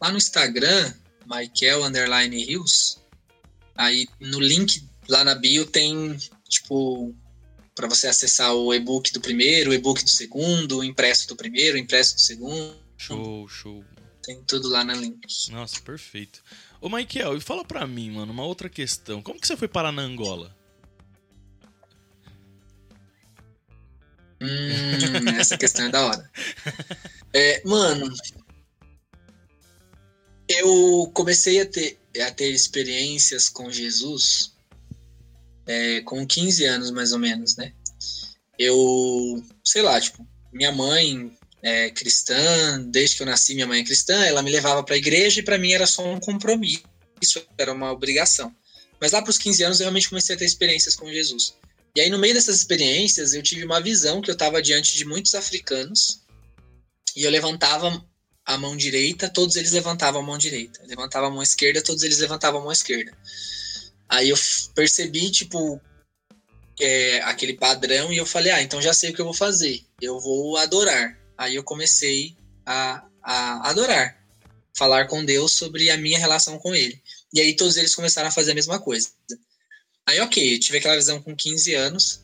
[0.01, 0.93] Lá no Instagram,
[1.25, 2.99] Michael Underline Hills,
[3.77, 6.17] aí no link lá na bio tem,
[6.49, 7.15] tipo,
[7.77, 11.77] para você acessar o e-book do primeiro, o e-book do segundo, o impresso do primeiro,
[11.77, 12.77] o impresso do segundo.
[12.99, 13.85] Show, show.
[14.25, 15.21] Tem tudo lá na link.
[15.51, 16.43] Nossa, perfeito.
[16.83, 19.23] Ô, Michael, e fala pra mim, mano, uma outra questão.
[19.23, 20.53] Como que você foi parar na Angola?
[24.41, 26.31] Hum, essa questão é da hora.
[27.33, 28.13] É, mano,
[30.49, 34.53] eu comecei a ter, a ter experiências com Jesus
[35.65, 37.73] é, com 15 anos, mais ou menos, né?
[38.59, 43.85] Eu, sei lá, tipo, minha mãe é cristã, desde que eu nasci, minha mãe é
[43.85, 46.83] cristã, ela me levava para a igreja e para mim era só um compromisso,
[47.21, 48.55] isso era uma obrigação.
[49.01, 51.55] Mas lá para os 15 anos eu realmente comecei a ter experiências com Jesus.
[51.95, 55.05] E aí, no meio dessas experiências, eu tive uma visão que eu estava diante de
[55.05, 56.23] muitos africanos
[57.15, 58.03] e eu levantava
[58.45, 60.81] a mão direita, todos eles levantavam a mão direita.
[60.83, 63.13] Eu levantava a mão esquerda, todos eles levantavam a mão esquerda.
[64.09, 64.37] Aí eu
[64.75, 65.81] percebi, tipo,
[66.81, 69.83] é, aquele padrão e eu falei, ah, então já sei o que eu vou fazer.
[70.01, 71.19] Eu vou adorar.
[71.43, 74.17] Aí eu comecei a, a adorar,
[74.77, 77.03] falar com Deus sobre a minha relação com Ele.
[77.35, 79.09] E aí todos eles começaram a fazer a mesma coisa.
[80.07, 82.21] Aí, ok, tive aquela visão com 15 anos.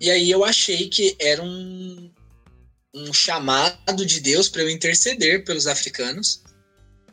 [0.00, 2.10] E aí eu achei que era um,
[2.92, 6.42] um chamado de Deus para eu interceder pelos africanos.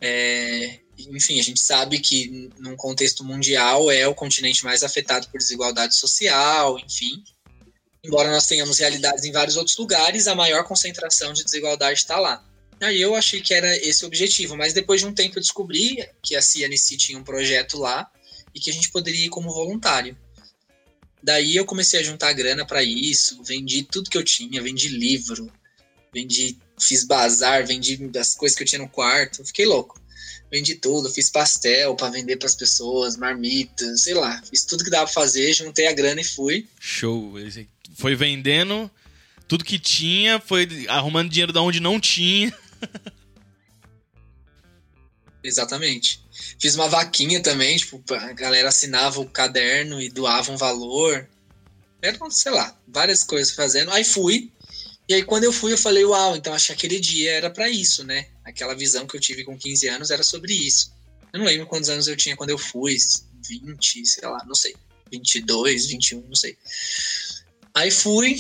[0.01, 5.37] É, enfim, a gente sabe que num contexto mundial é o continente mais afetado por
[5.37, 7.23] desigualdade social, enfim.
[8.03, 12.43] Embora nós tenhamos realidades em vários outros lugares, a maior concentração de desigualdade está lá.
[12.81, 16.07] Aí eu achei que era esse o objetivo, mas depois de um tempo eu descobri
[16.23, 18.09] que a CNC tinha um projeto lá
[18.55, 20.17] e que a gente poderia ir como voluntário.
[21.21, 25.51] Daí eu comecei a juntar grana para isso, vendi tudo que eu tinha, vendi livro,
[26.13, 29.99] vendi, fiz bazar, vendi as coisas que eu tinha no quarto, fiquei louco.
[30.49, 34.89] Vendi tudo, fiz pastel para vender para as pessoas, marmitas, sei lá, fiz tudo que
[34.89, 36.67] dava pra fazer, juntei a grana e fui.
[36.79, 37.38] Show.
[37.99, 38.89] Foi vendendo
[39.45, 42.57] tudo que tinha, foi arrumando dinheiro da onde não tinha.
[45.43, 46.23] Exatamente.
[46.57, 51.27] Fiz uma vaquinha também, tipo, a galera assinava o caderno e doava um valor.
[52.01, 53.91] Era, sei lá, várias coisas fazendo.
[53.91, 54.49] Aí fui.
[55.09, 57.69] E aí quando eu fui, eu falei, uau, então acho que aquele dia era para
[57.69, 58.27] isso, né?
[58.45, 60.93] Aquela visão que eu tive com 15 anos era sobre isso.
[61.33, 62.95] Eu não lembro quantos anos eu tinha quando eu fui,
[63.45, 64.73] 20, sei lá, não sei.
[65.12, 66.57] 22, 21, não sei.
[67.79, 68.35] Aí fui,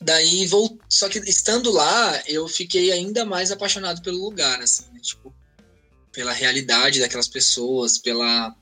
[0.00, 4.98] daí vou, só que estando lá, eu fiquei ainda mais apaixonado pelo lugar, assim, né?
[5.00, 5.32] tipo,
[6.10, 8.52] pela realidade daquelas pessoas, pela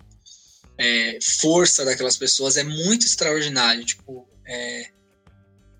[0.77, 3.87] é, força daquelas pessoas, é muito extraordinário.
[3.87, 4.91] Tipo, é,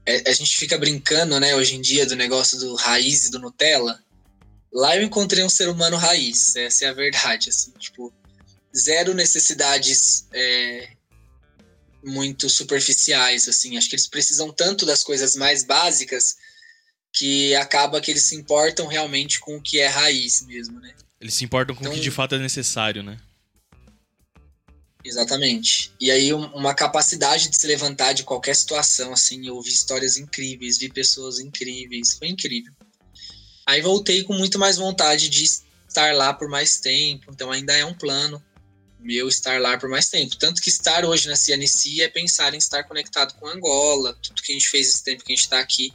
[0.07, 3.39] é, a gente fica brincando, né, hoje em dia, do negócio do raiz e do
[3.39, 4.03] Nutella.
[4.73, 8.15] Lá eu encontrei um ser humano raiz, essa é a verdade, assim, tipo,
[8.75, 10.97] zero necessidades é,
[12.03, 13.77] muito superficiais, assim.
[13.77, 16.37] Acho que eles precisam tanto das coisas mais básicas
[17.13, 20.95] que acaba que eles se importam realmente com o que é raiz mesmo, né?
[21.21, 23.19] Eles se importam com então, o que então de fato é necessário, né?
[25.05, 25.93] Exatamente.
[26.01, 30.79] E aí uma capacidade de se levantar de qualquer situação, assim, eu ouvi histórias incríveis,
[30.79, 32.73] vi pessoas incríveis, foi incrível.
[33.67, 37.85] Aí voltei com muito mais vontade de estar lá por mais tempo, então ainda é
[37.85, 38.43] um plano
[38.99, 40.37] meu estar lá por mais tempo.
[40.37, 44.53] Tanto que estar hoje na CNC é pensar em estar conectado com Angola, tudo que
[44.53, 45.93] a gente fez esse tempo que a gente está aqui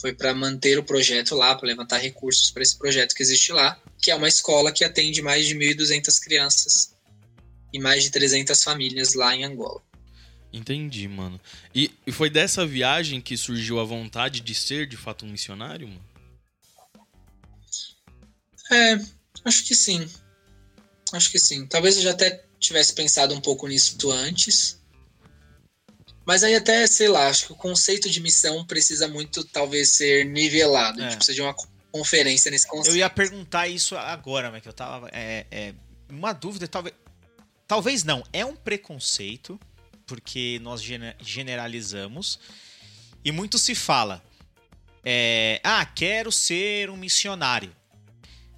[0.00, 3.80] foi para manter o projeto lá, para levantar recursos para esse projeto que existe lá,
[4.00, 6.94] que é uma escola que atende mais de 1.200 crianças
[7.72, 9.82] e mais de 300 famílias lá em Angola.
[10.52, 11.38] Entendi, mano.
[11.74, 15.88] E, e foi dessa viagem que surgiu a vontade de ser de fato um missionário,
[15.88, 16.08] mano?
[18.70, 18.98] É,
[19.44, 20.08] acho que sim.
[21.12, 21.66] Acho que sim.
[21.66, 24.78] Talvez eu já até tivesse pensado um pouco nisso antes,
[26.28, 30.26] mas aí até, sei lá, acho que o conceito de missão precisa muito, talvez, ser
[30.26, 31.00] nivelado.
[31.00, 31.06] É.
[31.06, 31.54] A gente precisa de uma
[31.90, 32.94] conferência nesse conceito.
[32.94, 35.08] Eu ia perguntar isso agora, mas que eu tava.
[35.10, 35.74] É, é,
[36.06, 36.94] uma dúvida, talvez.
[37.66, 38.22] Talvez não.
[38.30, 39.58] É um preconceito,
[40.06, 40.82] porque nós
[41.18, 42.38] generalizamos.
[43.24, 44.22] E muito se fala.
[45.02, 47.74] É, ah, quero ser um missionário.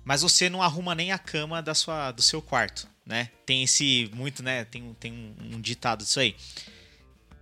[0.04, 3.30] Mas você não arruma nem a cama da sua, do seu quarto, né?
[3.44, 4.64] Tem esse muito, né?
[4.64, 6.34] Tem, tem um, um ditado disso aí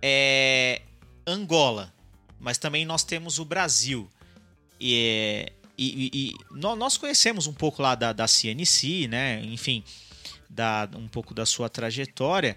[0.01, 0.81] é
[1.25, 1.93] Angola,
[2.39, 4.09] mas também nós temos o Brasil.
[4.79, 9.41] E, e, e nós conhecemos um pouco lá da, da CNC, né?
[9.43, 9.83] Enfim,
[10.49, 12.55] da, um pouco da sua trajetória.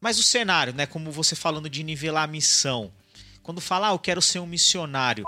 [0.00, 0.86] Mas o cenário, né?
[0.86, 2.92] Como você falando de nivelar a missão.
[3.42, 5.24] Quando fala, ah, eu quero ser um missionário.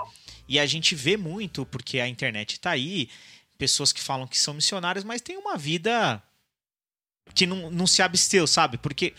[0.47, 3.09] E a gente vê muito, porque a internet está aí,
[3.57, 6.21] pessoas que falam que são missionários, mas tem uma vida
[7.33, 8.77] que não, não se absteu, sabe?
[8.77, 9.13] Porque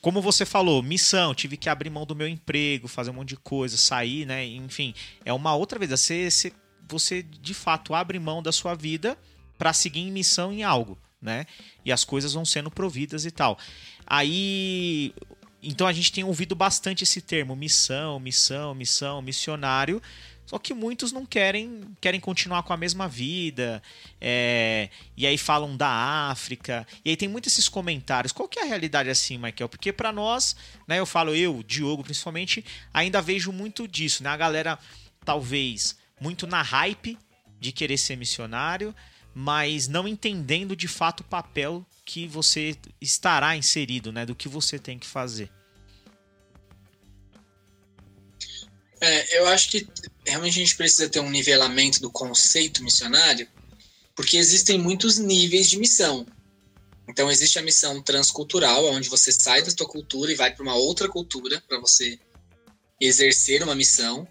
[0.00, 3.36] como você falou, missão, tive que abrir mão do meu emprego, fazer um monte de
[3.36, 4.44] coisa, sair, né?
[4.46, 5.90] Enfim, é uma outra vez.
[5.90, 6.52] Você, você,
[6.88, 9.18] você de fato abre mão da sua vida
[9.58, 11.46] para seguir em missão em algo, né?
[11.84, 13.58] E as coisas vão sendo providas e tal.
[14.06, 15.12] Aí.
[15.62, 20.00] Então a gente tem ouvido bastante esse termo, missão, missão, missão, missionário.
[20.46, 23.82] Só que muitos não querem querem continuar com a mesma vida.
[24.18, 26.86] É, e aí falam da África.
[27.04, 28.32] E aí tem muitos esses comentários.
[28.32, 29.68] Qual que é a realidade assim, Michael?
[29.68, 34.30] Porque para nós, né, eu falo eu, Diogo principalmente, ainda vejo muito disso, né?
[34.30, 34.78] A galera
[35.22, 37.18] talvez muito na hype
[37.60, 38.94] de querer ser missionário,
[39.34, 44.78] mas não entendendo de fato o papel que você estará inserido, né, do que você
[44.78, 45.50] tem que fazer.
[49.00, 49.88] É, eu acho que
[50.26, 53.46] realmente a gente precisa ter um nivelamento do conceito missionário,
[54.16, 56.26] porque existem muitos níveis de missão.
[57.08, 60.74] Então existe a missão transcultural, onde você sai da sua cultura e vai para uma
[60.74, 62.18] outra cultura para você
[63.00, 64.26] exercer uma missão.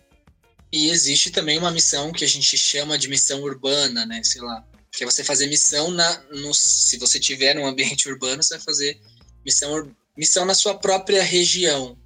[0.72, 4.22] E existe também uma missão que a gente chama de missão urbana, né?
[4.24, 8.42] Sei lá, que é você fazer missão na, no, se você tiver um ambiente urbano,
[8.42, 9.00] você vai fazer
[9.46, 11.98] missão, missão na sua própria região.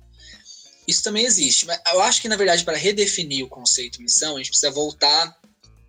[0.88, 4.38] Isso também existe, mas eu acho que, na verdade, para redefinir o conceito missão, a
[4.40, 5.40] gente precisa voltar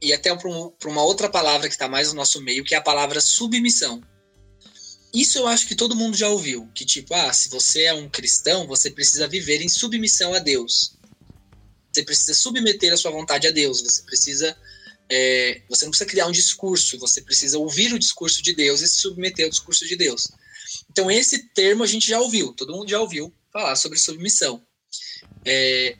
[0.00, 2.82] e até para uma outra palavra que está mais no nosso meio, que é a
[2.82, 4.02] palavra submissão.
[5.14, 8.08] isso eu acho que todo mundo já ouviu, que tipo, ah, se você é um
[8.08, 10.96] cristão, você precisa viver em submissão a Deus.
[11.92, 13.82] Você precisa submeter a sua vontade a Deus.
[13.82, 14.56] Você precisa,
[15.14, 16.98] é, você não precisa criar um discurso.
[16.98, 20.28] Você precisa ouvir o discurso de Deus e se submeter ao discurso de Deus.
[20.90, 24.66] Então esse termo a gente já ouviu, todo mundo já ouviu falar sobre submissão.
[25.44, 25.98] É,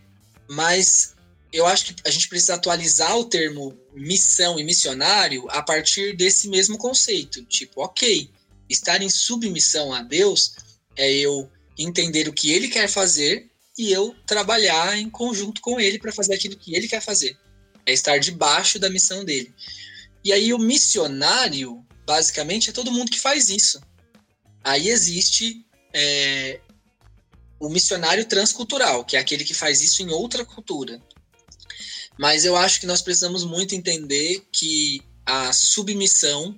[0.48, 1.14] mas
[1.52, 6.48] eu acho que a gente precisa atualizar o termo missão e missionário a partir desse
[6.48, 7.44] mesmo conceito.
[7.44, 8.30] Tipo, ok,
[8.66, 10.54] estar em submissão a Deus
[10.96, 15.98] é eu entender o que Ele quer fazer e eu trabalhar em conjunto com Ele
[15.98, 17.36] para fazer aquilo que Ele quer fazer.
[17.86, 19.52] É estar debaixo da missão dele.
[20.24, 23.80] E aí o missionário, basicamente, é todo mundo que faz isso.
[24.62, 26.60] Aí existe é,
[27.58, 31.02] o missionário transcultural, que é aquele que faz isso em outra cultura.
[32.18, 36.56] Mas eu acho que nós precisamos muito entender que a submissão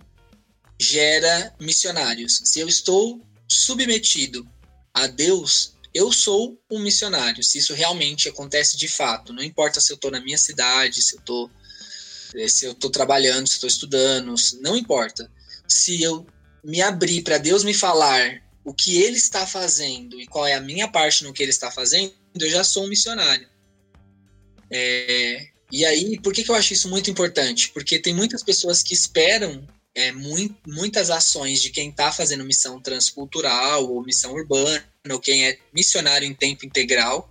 [0.81, 2.41] gera missionários.
[2.45, 4.49] Se eu estou submetido
[4.93, 7.43] a Deus, eu sou um missionário.
[7.43, 11.15] Se isso realmente acontece de fato, não importa se eu estou na minha cidade, se
[11.15, 11.51] eu estou
[12.35, 15.31] eh, se eu trabalhando, se estou estudando, não importa.
[15.69, 16.27] Se eu
[16.65, 20.61] me abrir para Deus me falar o que Ele está fazendo e qual é a
[20.61, 23.49] minha parte no que Ele está fazendo, eu já sou um missionário.
[24.71, 27.71] É, e aí, por que, que eu acho isso muito importante?
[27.71, 33.89] Porque tem muitas pessoas que esperam é, muitas ações de quem está fazendo missão transcultural
[33.89, 37.31] ou missão urbana, ou quem é missionário em tempo integral,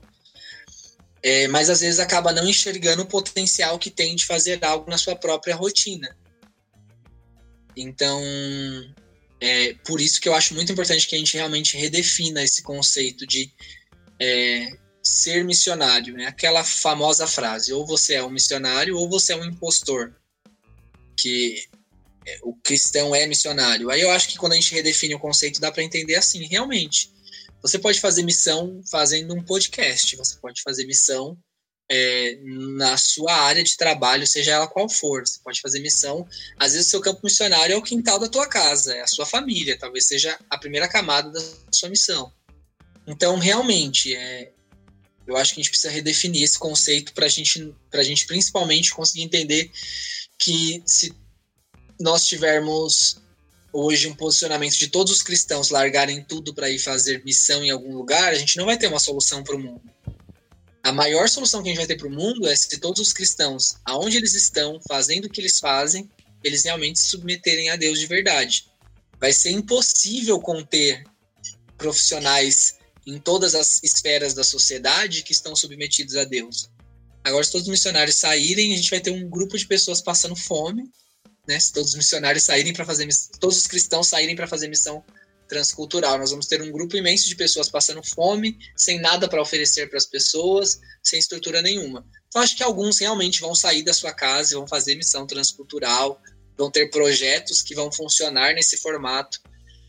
[1.21, 4.97] é, mas às vezes acaba não enxergando o potencial que tem de fazer algo na
[4.97, 6.15] sua própria rotina.
[7.75, 8.21] Então,
[9.41, 13.25] é por isso que eu acho muito importante que a gente realmente redefina esse conceito
[13.25, 13.51] de
[14.19, 16.27] é, ser missionário, né?
[16.27, 20.13] Aquela famosa frase: ou você é um missionário ou você é um impostor.
[21.17, 21.67] Que
[22.41, 23.89] o cristão é missionário.
[23.89, 27.11] Aí eu acho que quando a gente redefine o conceito, dá para entender assim, realmente.
[27.61, 31.37] Você pode fazer missão fazendo um podcast, você pode fazer missão
[31.89, 32.37] é,
[32.75, 35.25] na sua área de trabalho, seja ela qual for.
[35.25, 36.27] Você pode fazer missão.
[36.57, 39.25] Às vezes, o seu campo missionário é o quintal da tua casa, é a sua
[39.25, 42.31] família, talvez seja a primeira camada da sua missão.
[43.07, 44.51] Então, realmente, é,
[45.27, 49.23] eu acho que a gente precisa redefinir esse conceito para gente, a gente, principalmente, conseguir
[49.23, 49.71] entender
[50.37, 51.13] que se
[52.03, 53.15] nós tivermos
[53.71, 57.95] hoje um posicionamento de todos os cristãos largarem tudo para ir fazer missão em algum
[57.95, 59.89] lugar, a gente não vai ter uma solução para o mundo.
[60.83, 63.13] A maior solução que a gente vai ter para o mundo é se todos os
[63.13, 66.11] cristãos, aonde eles estão, fazendo o que eles fazem,
[66.43, 68.65] eles realmente se submeterem a Deus de verdade.
[69.17, 71.05] Vai ser impossível conter
[71.77, 72.75] profissionais
[73.07, 76.69] em todas as esferas da sociedade que estão submetidos a Deus.
[77.23, 80.35] Agora, se todos os missionários saírem, a gente vai ter um grupo de pessoas passando
[80.35, 80.91] fome
[81.47, 81.59] né?
[81.59, 83.07] Se todos os missionários saírem para fazer
[83.39, 85.03] todos os cristãos saírem para fazer missão
[85.47, 89.89] transcultural, nós vamos ter um grupo imenso de pessoas passando fome, sem nada para oferecer
[89.89, 92.05] para as pessoas, sem estrutura nenhuma.
[92.27, 96.19] Então acho que alguns realmente vão sair da sua casa e vão fazer missão transcultural,
[96.57, 99.39] vão ter projetos que vão funcionar nesse formato.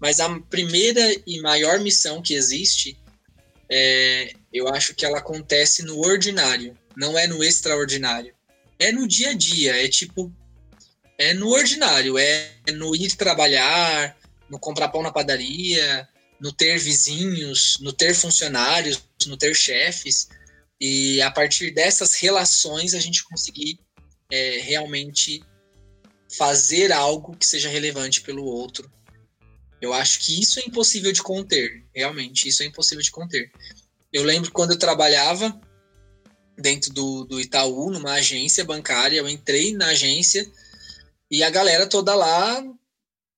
[0.01, 2.99] Mas a primeira e maior missão que existe,
[3.71, 8.35] é, eu acho que ela acontece no ordinário, não é no extraordinário.
[8.79, 10.31] É no dia a dia, é tipo
[11.18, 14.16] é no ordinário, é no ir trabalhar,
[14.48, 16.09] no comprar pão na padaria,
[16.40, 20.29] no ter vizinhos, no ter funcionários, no ter chefes.
[20.81, 23.79] E a partir dessas relações a gente conseguir
[24.31, 25.42] é, realmente
[26.37, 28.90] fazer algo que seja relevante pelo outro.
[29.81, 33.53] Eu acho que isso é impossível de conter, realmente, isso é impossível de conter.
[34.12, 35.61] Eu lembro quando eu trabalhava
[36.57, 40.50] dentro do, do Itaú, numa agência bancária, eu entrei na agência
[41.31, 42.63] e a galera toda lá,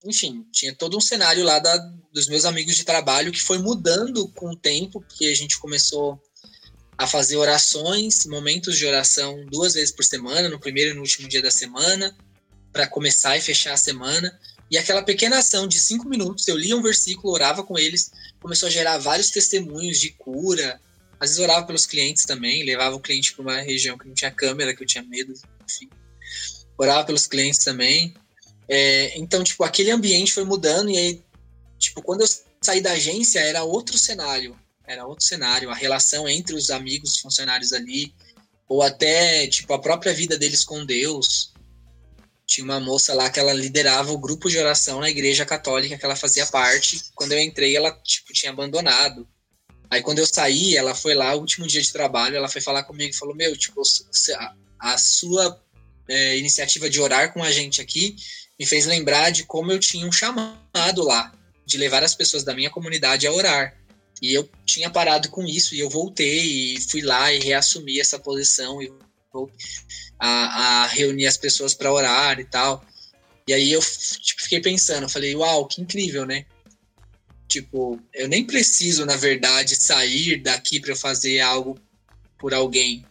[0.05, 1.77] enfim, tinha todo um cenário lá da,
[2.13, 6.21] dos meus amigos de trabalho que foi mudando com o tempo, porque a gente começou
[6.99, 11.29] a fazer orações, momentos de oração duas vezes por semana, no primeiro e no último
[11.29, 12.17] dia da semana,
[12.73, 14.39] para começar e fechar a semana.
[14.71, 18.67] E aquela pequena ação de cinco minutos, eu lia um versículo, orava com eles, começou
[18.69, 20.81] a gerar vários testemunhos de cura.
[21.21, 24.31] Às vezes orava pelos clientes também, levava o cliente para uma região que não tinha
[24.31, 25.33] câmera, que eu tinha medo,
[25.65, 25.89] enfim
[26.79, 28.15] orava pelos clientes também.
[28.69, 31.23] É, então, tipo, aquele ambiente foi mudando e aí,
[31.79, 32.29] tipo, quando eu
[32.61, 37.21] saí da agência era outro cenário, era outro cenário, a relação entre os amigos, os
[37.21, 38.13] funcionários ali,
[38.69, 41.53] ou até, tipo, a própria vida deles com Deus.
[42.47, 46.05] Tinha uma moça lá que ela liderava o grupo de oração na igreja católica que
[46.05, 47.03] ela fazia parte.
[47.15, 49.29] Quando eu entrei, ela, tipo, tinha abandonado.
[49.91, 53.11] Aí quando eu saí, ela foi lá, último dia de trabalho, ela foi falar comigo
[53.11, 53.83] e falou, meu, tipo,
[54.79, 55.61] a sua
[56.09, 58.17] é, iniciativa de orar com a gente aqui
[58.59, 61.33] me fez lembrar de como eu tinha um chamado lá.
[61.65, 63.77] de levar as pessoas da minha comunidade a orar.
[64.23, 68.21] E eu tinha parado com isso e eu voltei e fui lá e reassumi essa
[68.21, 68.91] posição e
[70.19, 72.85] a, a reunir as pessoas para orar e tal.
[73.49, 76.47] E aí eu tipo, fiquei pensando, falei, uau, que incrível, né?
[77.49, 81.79] Tipo, eu nem preciso, na verdade, sair daqui para fazer algo
[82.39, 83.05] por alguém.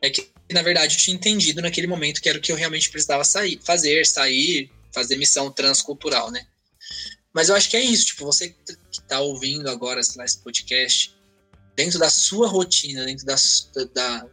[0.00, 2.90] É que, na verdade, eu tinha entendido naquele momento que era o que eu realmente
[2.90, 6.46] precisava sair, fazer, sair, fazer missão transcultural, né?
[7.32, 11.14] Mas eu acho que é isso, tipo, você que está ouvindo agora lá, esse podcast,
[11.74, 13.36] dentro da sua rotina, dentro da,
[13.94, 14.26] da,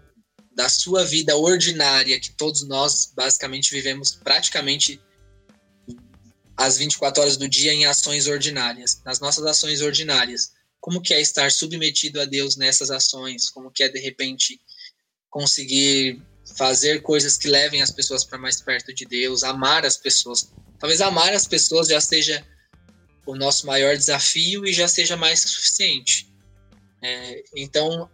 [0.54, 5.02] da sua vida ordinária, que todos nós basicamente vivemos praticamente
[6.58, 10.52] as 24 horas do dia em ações ordinárias, nas nossas ações ordinárias.
[10.82, 13.50] Como que é estar submetido a Deus nessas ações?
[13.50, 14.60] Como que é de repente
[15.30, 16.22] conseguir
[16.58, 20.52] fazer coisas que levem as pessoas para mais perto de Deus, amar as pessoas.
[20.80, 22.46] Talvez amar as pessoas já seja
[23.26, 26.32] o nosso maior desafio e já seja mais que suficiente.
[27.02, 28.10] É, então,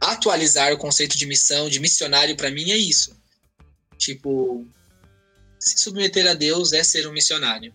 [0.00, 3.16] atualizar o conceito de missão, de missionário, para mim é isso.
[3.96, 4.66] Tipo,
[5.58, 7.74] se submeter a Deus é ser um missionário.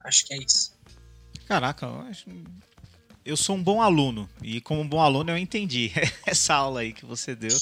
[0.00, 0.72] Acho que é isso.
[1.46, 2.28] Caraca, acho...
[3.24, 4.28] eu sou um bom aluno.
[4.42, 5.92] E como um bom aluno eu entendi
[6.26, 7.56] essa aula aí que você deu.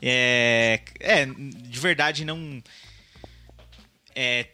[0.00, 2.62] É, é de verdade não.
[4.14, 4.48] É,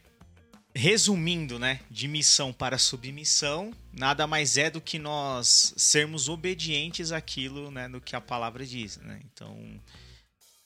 [0.74, 7.70] resumindo, né, de missão para submissão, nada mais é do que nós sermos obedientes àquilo,
[7.70, 9.20] né, do que a palavra diz, né?
[9.24, 9.54] Então,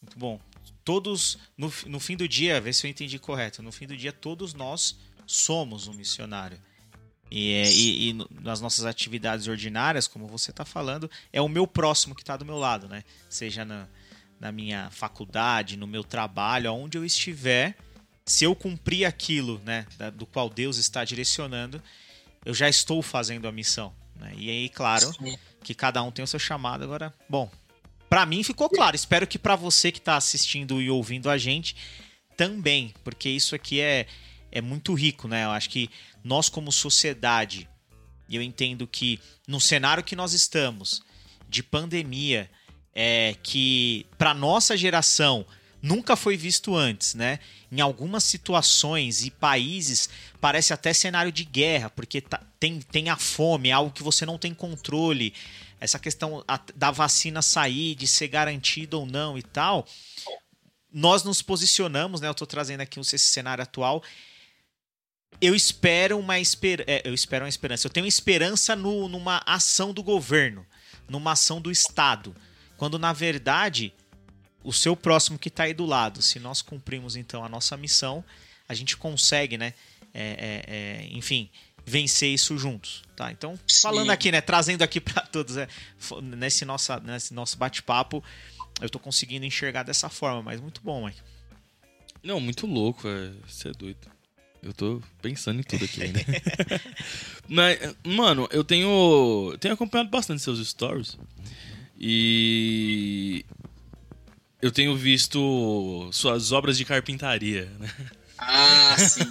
[0.00, 0.40] muito bom.
[0.82, 4.12] Todos, no, no fim do dia, vê se eu entendi correto, no fim do dia
[4.12, 6.58] todos nós somos um missionário.
[7.30, 11.66] E, é, e, e, nas nossas atividades ordinárias, como você está falando, é o meu
[11.66, 13.04] próximo que está do meu lado, né?
[13.28, 13.86] Seja na,
[14.40, 17.76] na minha faculdade, no meu trabalho, aonde eu estiver,
[18.24, 21.82] se eu cumprir aquilo, né, do qual Deus está direcionando,
[22.44, 23.92] eu já estou fazendo a missão.
[24.16, 24.32] Né?
[24.36, 25.10] E aí, claro,
[25.62, 26.84] que cada um tem o seu chamado.
[26.84, 27.50] Agora, bom,
[28.08, 28.96] para mim ficou claro.
[28.96, 31.76] Espero que para você que está assistindo e ouvindo a gente
[32.36, 34.06] também, porque isso aqui é,
[34.52, 35.44] é muito rico, né?
[35.44, 35.90] Eu acho que
[36.28, 37.68] nós como sociedade,
[38.28, 41.02] e eu entendo que no cenário que nós estamos,
[41.48, 42.50] de pandemia,
[42.94, 45.46] é, que para nossa geração
[45.80, 47.38] nunca foi visto antes, né?
[47.72, 50.10] Em algumas situações e países
[50.40, 54.26] parece até cenário de guerra, porque tá, tem, tem a fome, é algo que você
[54.26, 55.32] não tem controle.
[55.80, 59.86] Essa questão da vacina sair, de ser garantida ou não e tal.
[60.92, 62.26] Nós nos posicionamos, né?
[62.26, 64.02] Eu estou trazendo aqui esse cenário atual.
[65.40, 66.84] Eu espero uma esper...
[66.86, 67.86] É, eu espero uma esperança.
[67.86, 70.66] Eu tenho esperança no, numa ação do governo,
[71.08, 72.34] numa ação do Estado.
[72.76, 73.92] Quando na verdade
[74.62, 76.20] o seu próximo que está aí do lado.
[76.22, 78.24] Se nós cumprimos então a nossa missão,
[78.68, 79.74] a gente consegue, né?
[80.12, 81.50] É, é, é, enfim,
[81.84, 83.30] vencer isso juntos, tá?
[83.30, 84.12] Então, falando Sim.
[84.12, 84.40] aqui, né?
[84.40, 85.68] Trazendo aqui para todos, é,
[86.22, 88.22] nesse, nossa, nesse nosso bate-papo,
[88.80, 91.20] eu estou conseguindo enxergar dessa forma, mas muito bom, Mike.
[92.22, 93.08] Não, muito louco,
[93.46, 94.17] você é doido.
[94.68, 96.22] Eu tô pensando em tudo aqui né?
[97.48, 101.16] Mas, mano, eu tenho, tenho acompanhado bastante seus stories.
[101.98, 103.46] E
[104.60, 107.90] eu tenho visto suas obras de carpintaria, né?
[108.36, 109.24] Ah, sim.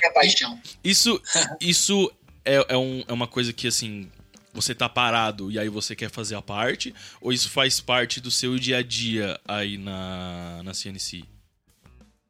[0.00, 0.60] Que paixão.
[0.84, 1.20] Isso,
[1.60, 2.10] isso
[2.44, 4.08] é, é, um, é uma coisa que, assim,
[4.52, 6.94] você tá parado e aí você quer fazer a parte?
[7.20, 11.24] Ou isso faz parte do seu dia a dia aí na, na CNC?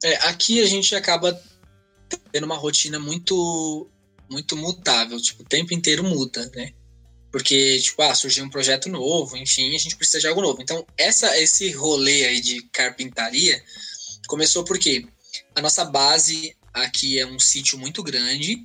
[0.02, 1.38] É, aqui a gente acaba
[2.32, 3.88] tendo uma rotina muito
[4.28, 6.72] muito mutável, tipo, o tempo inteiro muda, né?
[7.34, 10.62] porque, tipo, ah, surgiu um projeto novo, enfim, a gente precisa de algo novo.
[10.62, 13.60] Então, essa, esse rolê aí de carpintaria
[14.28, 15.04] começou porque
[15.52, 18.64] a nossa base aqui é um sítio muito grande,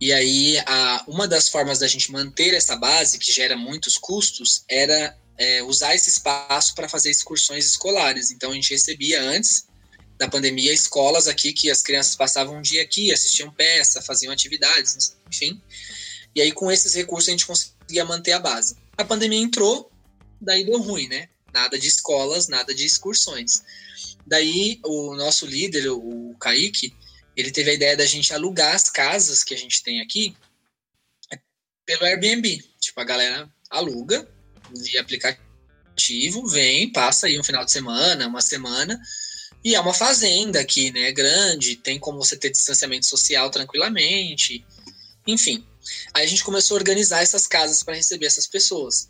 [0.00, 4.64] e aí a, uma das formas da gente manter essa base, que gera muitos custos,
[4.68, 8.32] era é, usar esse espaço para fazer excursões escolares.
[8.32, 9.67] Então, a gente recebia antes
[10.18, 15.16] da pandemia escolas aqui que as crianças passavam um dia aqui, assistiam peça, faziam atividades,
[15.32, 15.62] enfim.
[16.34, 18.76] E aí, com esses recursos, a gente conseguia manter a base.
[18.96, 19.90] A pandemia entrou,
[20.40, 21.28] daí deu ruim, né?
[21.52, 23.62] Nada de escolas, nada de excursões.
[24.26, 26.94] Daí, o nosso líder, o Kaique,
[27.36, 30.36] ele teve a ideia da gente alugar as casas que a gente tem aqui
[31.86, 32.62] pelo Airbnb.
[32.80, 34.28] Tipo, a galera aluga
[34.76, 39.00] via aplicativo, vem, passa aí um final de semana, uma semana,
[39.64, 41.12] e é uma fazenda aqui, né?
[41.12, 44.64] Grande, tem como você ter distanciamento social tranquilamente.
[45.26, 45.66] Enfim,
[46.12, 49.06] Aí a gente começou a organizar essas casas para receber essas pessoas.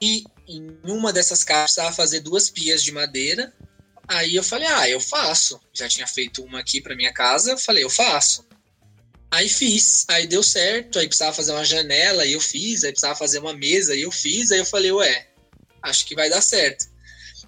[0.00, 3.52] E em uma dessas casas precisava fazer duas pias de madeira.
[4.06, 5.60] Aí eu falei, ah, eu faço.
[5.72, 8.44] Já tinha feito uma aqui para minha casa, eu falei, eu faço.
[9.30, 13.18] Aí fiz, aí deu certo, aí precisava fazer uma janela, aí eu fiz, aí precisava
[13.18, 15.28] fazer uma mesa, aí eu fiz, aí eu falei, ué,
[15.82, 16.86] acho que vai dar certo.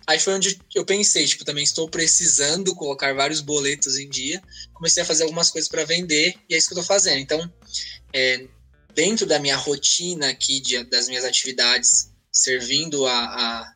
[0.09, 4.43] Aí foi onde eu pensei, tipo, também estou precisando colocar vários boletos em dia.
[4.73, 7.19] Comecei a fazer algumas coisas para vender e é isso que eu tô fazendo.
[7.19, 7.53] Então,
[8.11, 8.49] é,
[8.95, 13.75] dentro da minha rotina aqui, de, das minhas atividades, servindo a, a,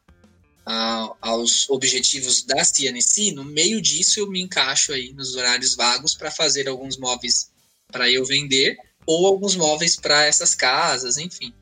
[0.64, 6.14] a, aos objetivos da CNC, no meio disso eu me encaixo aí nos horários vagos
[6.14, 7.50] para fazer alguns móveis
[7.88, 8.74] para eu vender
[9.04, 11.52] ou alguns móveis para essas casas, enfim.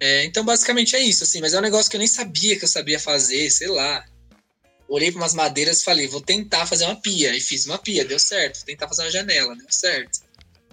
[0.00, 2.64] É, então, basicamente é isso, assim, mas é um negócio que eu nem sabia que
[2.64, 4.02] eu sabia fazer, sei lá.
[4.88, 7.36] Olhei para umas madeiras e falei, vou tentar fazer uma pia.
[7.36, 8.56] E fiz uma pia, deu certo.
[8.56, 10.20] Vou tentar fazer uma janela, deu certo.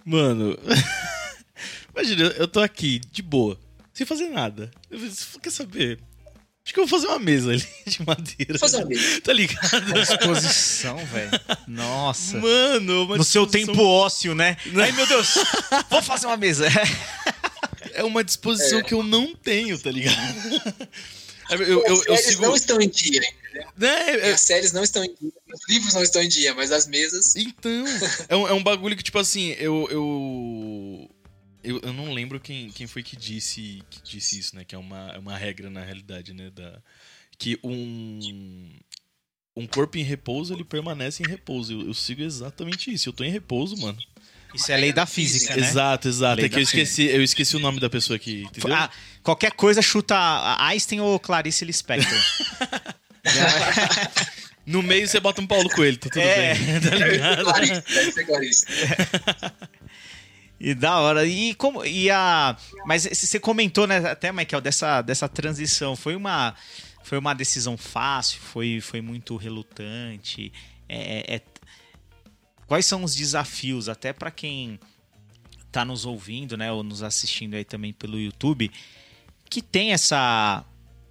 [0.04, 0.58] Mano,
[1.94, 3.60] imagina, eu tô aqui, de boa,
[3.94, 4.72] sem fazer nada.
[4.90, 5.00] Eu
[5.42, 6.00] quer saber?
[6.68, 8.58] Acho que eu vou fazer uma mesa ali de madeira.
[8.58, 9.22] Vou fazer uma mesa.
[9.24, 10.00] Tá ligado?
[10.00, 11.32] Exposição, velho.
[11.68, 12.38] Nossa.
[12.38, 14.58] Mano, No seu tempo ósseo, né?
[14.76, 15.36] Ai, meu Deus,
[15.90, 16.68] vou fazer uma mesa.
[17.98, 18.84] É uma disposição É.
[18.84, 20.16] que eu não tenho, tá ligado?
[21.50, 22.42] Eu, eu, as eu, eu séries sigo.
[22.42, 23.68] não estão em dia, entendeu?
[23.78, 26.74] Né, é- As séries não estão em dia, os livros não estão em dia, mas
[26.74, 27.38] as mesas.
[27.38, 27.86] Então,
[28.28, 29.88] é um, é um bagulho que, tipo assim, eu.
[29.90, 31.10] Eu,
[31.64, 34.66] eu, eu não lembro quem, quem foi que disse, que disse isso, né?
[34.66, 36.50] Que é uma, é uma regra na realidade, né?
[36.50, 36.82] Da,
[37.38, 38.78] que um.
[39.56, 41.72] Um corpo em repouso, ele permanece em repouso.
[41.72, 43.08] Eu, eu sigo exatamente isso.
[43.08, 43.98] Eu tô em repouso, mano.
[44.58, 45.66] Isso é lei da física, né?
[45.66, 46.36] Exato, exato.
[46.38, 48.76] Lei É que eu esqueci, eu esqueci o nome da pessoa aqui, entendeu?
[48.76, 48.90] Ah,
[49.24, 50.16] qualquer coisa chuta
[50.60, 52.18] Einstein ou Clarice Lispector.
[54.66, 56.54] No meio você bota um Paulo Coelho, tá tudo É.
[56.54, 56.82] bem.
[56.90, 57.44] Tá ligado?
[57.46, 58.66] Clarice, deve ser Clarice.
[60.60, 61.26] E da hora.
[61.26, 66.54] E como e a mas você comentou né, até Michael dessa dessa transição, foi uma
[67.02, 70.52] foi uma decisão fácil, foi foi muito relutante.
[70.90, 71.42] É, é-
[72.68, 74.80] quais são os desafios até para quem
[75.72, 78.72] tá nos ouvindo, né, ou nos assistindo aí também pelo YouTube,
[79.50, 80.64] que tem essa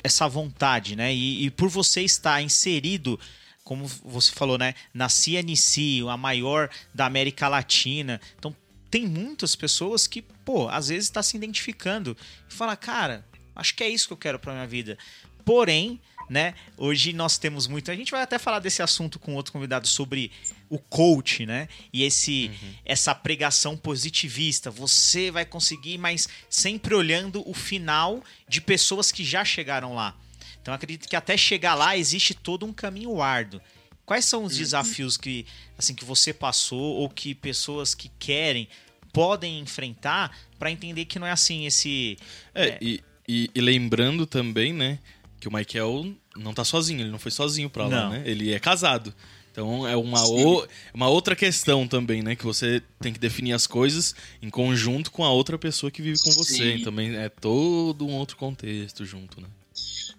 [0.04, 1.12] essa vontade, né?
[1.12, 3.18] E, e por você estar inserido,
[3.64, 8.54] como você falou, né, na CNC, a maior da América Latina, então
[8.88, 12.16] tem muitas pessoas que, pô, às vezes está se identificando
[12.48, 14.96] e fala, cara, acho que é isso que eu quero para minha vida.
[15.44, 17.90] Porém, né, hoje nós temos muito.
[17.90, 20.30] A gente vai até falar desse assunto com outro convidado sobre
[20.68, 21.68] o coach, né?
[21.92, 22.50] E esse
[22.84, 24.70] essa pregação positivista.
[24.70, 30.16] Você vai conseguir, mas sempre olhando o final de pessoas que já chegaram lá.
[30.60, 33.60] Então acredito que até chegar lá existe todo um caminho árduo.
[34.04, 35.46] Quais são os desafios que
[35.78, 38.68] assim que você passou ou que pessoas que querem
[39.12, 42.18] podem enfrentar para entender que não é assim esse
[42.54, 44.98] É, E, e- e lembrando também, né,
[45.40, 48.10] que o Michael não tá sozinho, ele não foi sozinho pra lá, Não.
[48.10, 48.22] né?
[48.26, 49.14] Ele é casado.
[49.52, 52.36] Então é uma, o- uma outra questão também, né?
[52.36, 56.18] Que você tem que definir as coisas em conjunto com a outra pessoa que vive
[56.22, 56.76] com você.
[56.78, 56.84] Sim.
[56.84, 59.48] Também é todo um outro contexto junto, né?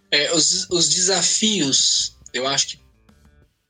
[0.10, 2.80] É, os, os desafios, eu acho que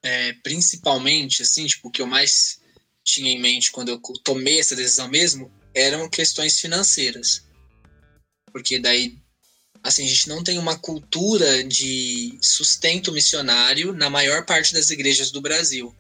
[0.04, 2.62] é, principalmente, assim, tipo, o que eu mais
[3.04, 7.46] tinha em mente quando eu tomei essa decisão mesmo eram questões financeiras.
[8.54, 9.18] Porque daí,
[9.88, 15.32] assim, a gente não tem uma cultura de sustento missionário na maior parte das igrejas
[15.32, 15.96] do Brasil.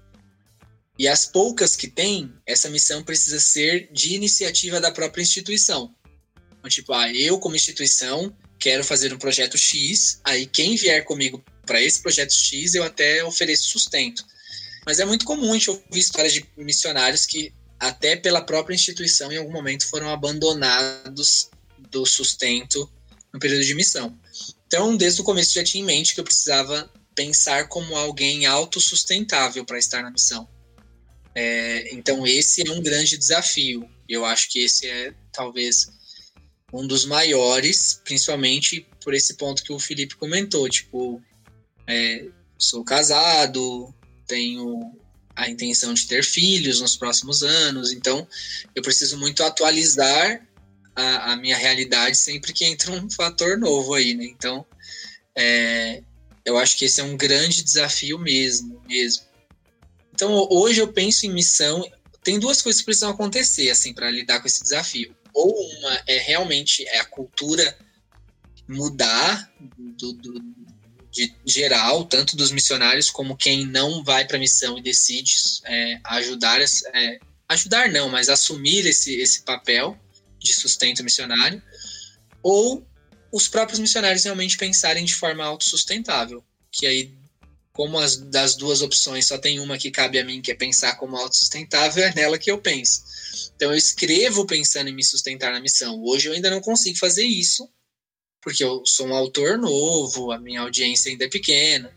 [0.99, 5.95] E as poucas que tem, essa missão precisa ser de iniciativa da própria instituição.
[6.59, 11.41] Então, tipo, ah, eu como instituição quero fazer um projeto X, aí quem vier comigo
[11.65, 14.25] para esse projeto X, eu até ofereço sustento.
[14.85, 19.31] Mas é muito comum a gente ouvir histórias de missionários que, até pela própria instituição,
[19.31, 21.49] em algum momento foram abandonados
[21.89, 22.91] do sustento
[23.37, 24.17] no período de missão.
[24.65, 29.63] Então, desde o começo, já tinha em mente que eu precisava pensar como alguém autossustentável
[29.63, 30.47] para estar na missão.
[31.33, 33.87] É, então, esse é um grande desafio.
[34.09, 35.87] Eu acho que esse é, talvez,
[36.73, 41.21] um dos maiores, principalmente por esse ponto que o Felipe comentou, tipo,
[41.85, 42.25] é,
[42.57, 43.93] sou casado,
[44.25, 44.97] tenho
[45.35, 48.27] a intenção de ter filhos nos próximos anos, então
[48.73, 50.41] eu preciso muito atualizar
[50.97, 54.25] a, a minha realidade sempre que entra um fator novo aí, né?
[54.25, 54.65] Então,
[55.35, 56.01] é,
[56.43, 59.23] eu acho que esse é um grande desafio mesmo, mesmo.
[60.13, 61.87] Então, hoje eu penso em missão,
[62.23, 66.17] tem duas coisas que precisam acontecer, assim, para lidar com esse desafio ou uma é
[66.17, 67.77] realmente é a cultura
[68.67, 70.41] mudar do, do,
[71.11, 75.35] de geral, tanto dos missionários como quem não vai para a missão e decide
[75.65, 79.95] é, ajudar, é, ajudar não, mas assumir esse, esse papel
[80.39, 81.61] de sustento missionário,
[82.41, 82.85] ou
[83.31, 87.17] os próprios missionários realmente pensarem de forma autossustentável, que aí
[87.77, 90.95] como as das duas opções só tem uma que cabe a mim, que é pensar
[90.95, 93.03] como autossustentável, é nela que eu penso.
[93.55, 96.01] Então eu escrevo pensando em me sustentar na missão.
[96.03, 97.69] Hoje eu ainda não consigo fazer isso,
[98.41, 101.95] porque eu sou um autor novo, a minha audiência ainda é pequena.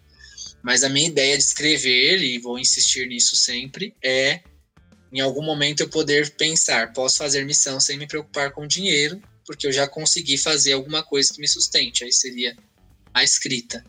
[0.62, 4.42] Mas a minha ideia de escrever, e vou insistir nisso sempre, é
[5.12, 9.66] em algum momento eu poder pensar, posso fazer missão sem me preocupar com dinheiro, porque
[9.66, 12.04] eu já consegui fazer alguma coisa que me sustente.
[12.04, 12.56] Aí seria
[13.12, 13.84] a escrita.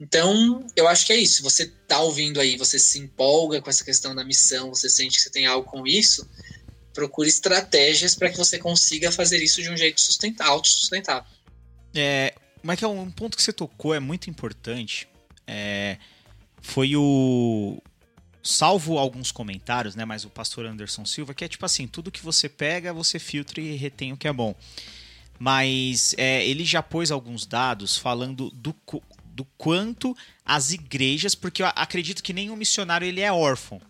[0.00, 1.42] Então, eu acho que é isso.
[1.42, 5.22] Você tá ouvindo aí, você se empolga com essa questão da missão, você sente que
[5.22, 6.28] você tem algo com isso,
[6.92, 11.30] procure estratégias para que você consiga fazer isso de um jeito sustentável, autossustentável.
[11.94, 12.34] É,
[12.64, 15.08] é um ponto que você tocou é muito importante.
[15.46, 15.96] É,
[16.60, 17.80] foi o
[18.48, 22.24] salvo alguns comentários, né, mas o pastor Anderson Silva, que é tipo assim, tudo que
[22.24, 24.54] você pega, você filtra e retém o que é bom.
[25.38, 28.74] Mas é, ele já pôs alguns dados falando do,
[29.34, 33.80] do quanto as igrejas, porque eu acredito que nenhum missionário ele é órfão.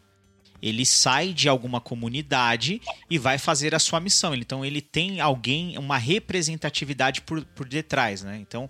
[0.61, 4.35] Ele sai de alguma comunidade e vai fazer a sua missão.
[4.35, 8.37] Então ele tem alguém, uma representatividade por, por detrás, né?
[8.39, 8.69] Então,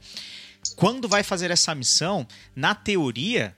[0.76, 3.56] quando vai fazer essa missão, na teoria,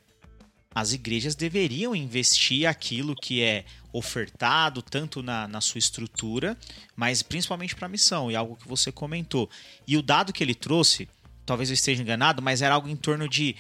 [0.75, 6.57] as igrejas deveriam investir aquilo que é ofertado, tanto na, na sua estrutura,
[6.95, 9.51] mas principalmente para a missão, e algo que você comentou.
[9.87, 11.09] E o dado que ele trouxe
[11.51, 13.57] talvez eu esteja enganado, mas era algo em torno de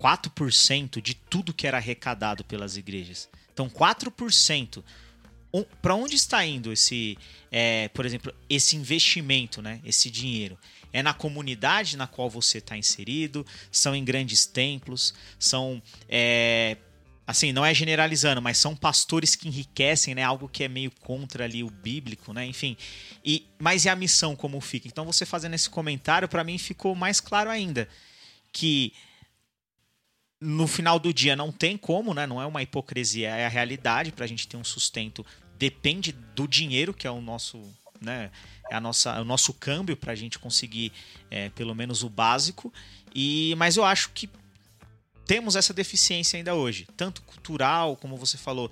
[0.00, 3.28] 4% de tudo que era arrecadado pelas igrejas.
[3.52, 4.82] Então, 4%.
[5.82, 7.18] Para onde está indo esse,
[7.50, 9.80] é, por exemplo, esse investimento, né?
[9.84, 10.58] esse dinheiro?
[10.92, 13.46] É na comunidade na qual você está inserido?
[13.70, 15.14] São em grandes templos?
[15.38, 16.76] São é,
[17.30, 20.22] assim, não é generalizando, mas são pastores que enriquecem, né?
[20.24, 22.44] Algo que é meio contra ali o bíblico, né?
[22.44, 22.76] Enfim.
[23.24, 24.88] E mas e a missão como fica?
[24.88, 27.88] Então você fazendo esse comentário para mim ficou mais claro ainda
[28.52, 28.92] que
[30.40, 32.26] no final do dia não tem como, né?
[32.26, 35.24] Não é uma hipocrisia, é a realidade para a gente ter um sustento
[35.60, 37.62] depende do dinheiro que é o nosso,
[38.00, 38.30] né?
[38.70, 40.90] É a nossa, é o nosso câmbio para a gente conseguir
[41.30, 42.72] é, pelo menos o básico.
[43.14, 44.30] E mas eu acho que
[45.26, 48.70] temos essa deficiência ainda hoje, tanto cultural, como você falou,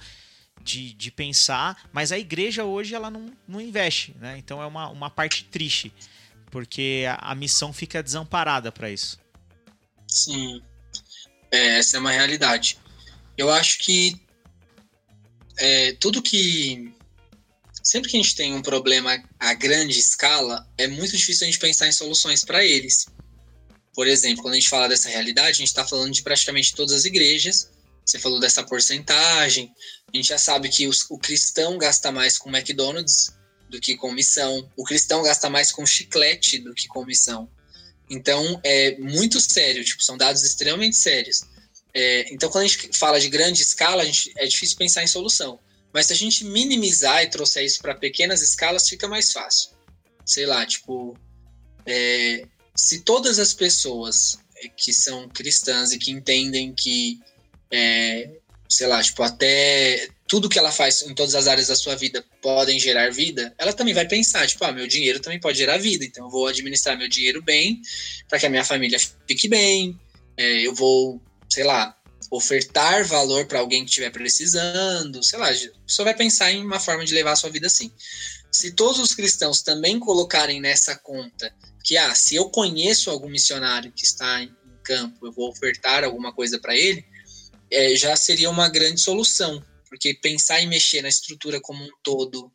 [0.62, 4.38] de, de pensar, mas a igreja hoje ela não, não investe, né?
[4.38, 5.92] Então é uma, uma parte triste,
[6.50, 9.20] porque a, a missão fica desamparada para isso.
[10.06, 10.62] Sim,
[11.51, 12.78] é, essa é uma realidade.
[13.36, 14.20] Eu acho que
[15.59, 16.92] é, tudo que.
[17.82, 21.59] Sempre que a gente tem um problema a grande escala, é muito difícil a gente
[21.59, 23.07] pensar em soluções para eles.
[23.94, 26.92] Por exemplo, quando a gente fala dessa realidade, a gente está falando de praticamente todas
[26.92, 27.70] as igrejas.
[28.05, 29.72] Você falou dessa porcentagem.
[30.12, 33.36] A gente já sabe que os, o cristão gasta mais com McDonald's
[33.68, 34.70] do que com missão.
[34.76, 37.51] O cristão gasta mais com chiclete do que com missão.
[38.11, 39.84] Então, é muito sério.
[39.84, 41.42] Tipo, são dados extremamente sérios.
[41.94, 45.59] É, então, quando a gente fala de grande escala, gente, é difícil pensar em solução.
[45.92, 49.70] Mas se a gente minimizar e trouxer isso para pequenas escalas, fica mais fácil.
[50.24, 51.18] Sei lá, tipo,
[51.86, 52.46] é,
[52.76, 54.38] se todas as pessoas
[54.76, 57.18] que são cristãs e que entendem que,
[57.70, 58.30] é,
[58.68, 62.22] sei lá, tipo, até tudo que ela faz em todas as áreas da sua vida
[62.42, 66.04] podem gerar vida, ela também vai pensar, tipo, ah, meu dinheiro também pode gerar vida,
[66.04, 67.80] então eu vou administrar meu dinheiro bem
[68.28, 69.98] para que a minha família fique bem,
[70.36, 71.96] é, eu vou, sei lá,
[72.30, 75.54] ofertar valor para alguém que estiver precisando, sei lá, a
[75.86, 77.90] pessoa vai pensar em uma forma de levar a sua vida assim.
[78.52, 81.52] Se todos os cristãos também colocarem nessa conta
[81.82, 86.34] que ah, se eu conheço algum missionário que está em campo, eu vou ofertar alguma
[86.34, 87.02] coisa para ele,
[87.70, 92.53] é, já seria uma grande solução, porque pensar em mexer na estrutura como um todo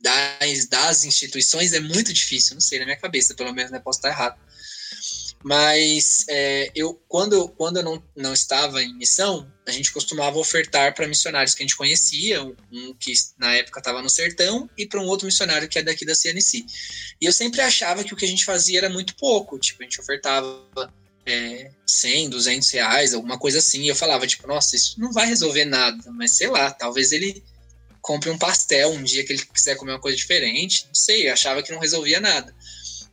[0.00, 3.98] das, das instituições é muito difícil, não sei, na minha cabeça, pelo menos, né, posso
[3.98, 4.38] estar errado.
[5.44, 10.94] Mas é, eu, quando, quando eu não, não estava em missão, a gente costumava ofertar
[10.94, 15.00] para missionários que a gente conhecia, um que na época estava no sertão, e para
[15.00, 16.64] um outro missionário que é daqui da CNC.
[17.20, 19.84] E eu sempre achava que o que a gente fazia era muito pouco, tipo, a
[19.84, 20.66] gente ofertava
[21.26, 25.26] é, 100, 200 reais, alguma coisa assim, e eu falava, tipo, nossa, isso não vai
[25.26, 27.42] resolver nada, mas sei lá, talvez ele
[28.00, 31.32] compre um pastel um dia que ele quiser comer uma coisa diferente, não sei, eu
[31.32, 32.54] achava que não resolvia nada.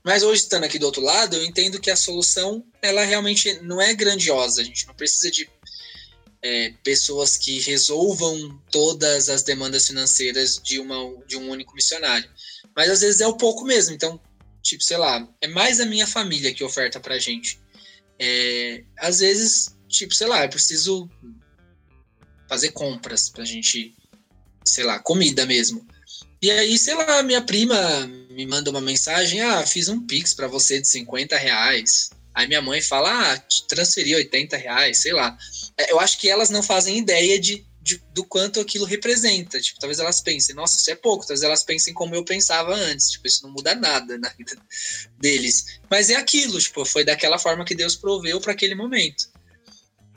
[0.04, 3.82] Mas hoje, estando aqui do outro lado, eu entendo que a solução, ela realmente não
[3.82, 4.62] é grandiosa.
[4.62, 5.50] A gente não precisa de
[6.42, 12.30] é, pessoas que resolvam todas as demandas financeiras de, uma, de um único missionário.
[12.76, 13.96] Mas às vezes é o pouco mesmo.
[13.96, 14.20] Então,
[14.62, 17.63] tipo, sei lá, é mais a minha família que oferta pra gente.
[18.20, 21.10] É, às vezes, tipo, sei lá, eu preciso
[22.48, 23.94] fazer compras pra gente,
[24.66, 25.86] sei lá, comida mesmo.
[26.42, 30.48] E aí, sei lá, minha prima me manda uma mensagem: ah, fiz um pix para
[30.48, 32.12] você de 50 reais.
[32.34, 33.38] Aí minha mãe fala, ah,
[33.68, 35.38] transferir 80 reais, sei lá.
[35.78, 39.60] É, eu acho que elas não fazem ideia de, de, do quanto aquilo representa.
[39.60, 41.28] Tipo, talvez elas pensem, nossa, isso é pouco.
[41.28, 43.12] Talvez elas pensem como eu pensava antes.
[43.12, 44.56] Tipo, isso não muda nada na vida
[45.20, 45.80] deles.
[45.90, 49.30] Mas é aquilo, tipo, foi daquela forma que Deus proveu para aquele momento.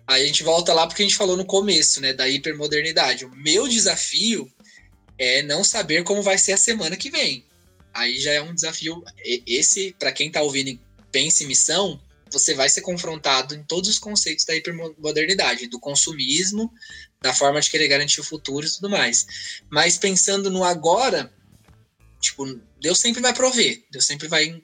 [0.07, 3.25] Aí a gente volta lá porque a gente falou no começo, né, da hipermodernidade.
[3.25, 4.49] O meu desafio
[5.19, 7.45] é não saber como vai ser a semana que vem.
[7.93, 9.03] Aí já é um desafio.
[9.45, 10.79] Esse, para quem tá ouvindo
[11.11, 12.01] pensa em missão,
[12.31, 16.73] você vai ser confrontado em todos os conceitos da hipermodernidade, do consumismo,
[17.21, 19.27] da forma de querer garantir o futuro e tudo mais.
[19.71, 21.33] Mas pensando no agora,
[22.21, 22.45] tipo,
[22.81, 24.63] Deus sempre vai prover, Deus sempre vai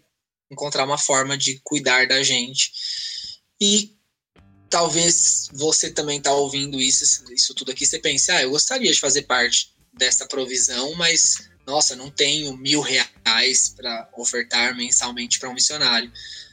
[0.51, 2.73] encontrar uma forma de cuidar da gente.
[3.61, 3.97] E
[4.69, 9.01] talvez você também tá ouvindo isso, isso tudo aqui, você pense, ah, eu gostaria de
[9.01, 15.55] fazer parte dessa provisão, mas nossa, não tenho mil reais para ofertar mensalmente para um
[15.55, 16.13] missionário.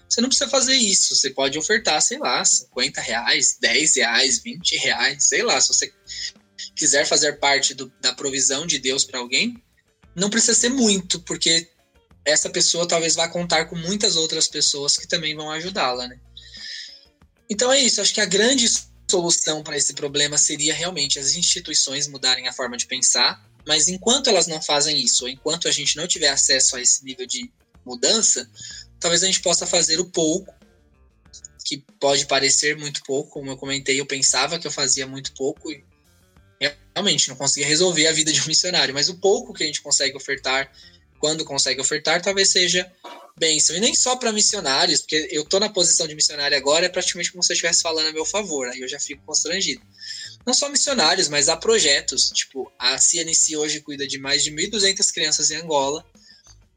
[0.09, 1.15] Você não precisa fazer isso.
[1.15, 5.59] Você pode ofertar, sei lá, 50 reais, 10 reais, 20 reais, sei lá.
[5.61, 5.93] Se você
[6.75, 9.61] quiser fazer parte do, da provisão de Deus para alguém,
[10.15, 11.69] não precisa ser muito, porque
[12.25, 16.19] essa pessoa talvez vá contar com muitas outras pessoas que também vão ajudá-la, né?
[17.49, 18.01] Então é isso.
[18.01, 18.67] Acho que a grande
[19.09, 24.27] solução para esse problema seria realmente as instituições mudarem a forma de pensar mas enquanto
[24.27, 27.51] elas não fazem isso, enquanto a gente não tiver acesso a esse nível de
[27.85, 28.49] mudança,
[28.99, 30.53] talvez a gente possa fazer o pouco,
[31.65, 35.71] que pode parecer muito pouco, como eu comentei, eu pensava que eu fazia muito pouco
[35.71, 35.83] e
[36.95, 39.81] realmente não conseguia resolver a vida de um missionário, mas o pouco que a gente
[39.81, 40.71] consegue ofertar,
[41.19, 42.91] quando consegue ofertar, talvez seja
[43.37, 43.75] bênção.
[43.75, 47.31] E nem só para missionários, porque eu tô na posição de missionário agora, é praticamente
[47.31, 49.81] como se eu estivesse falando a meu favor, aí eu já fico constrangido
[50.45, 52.29] não só missionários, mas há projetos.
[52.29, 56.03] Tipo, a CNC hoje cuida de mais de 1.200 crianças em Angola.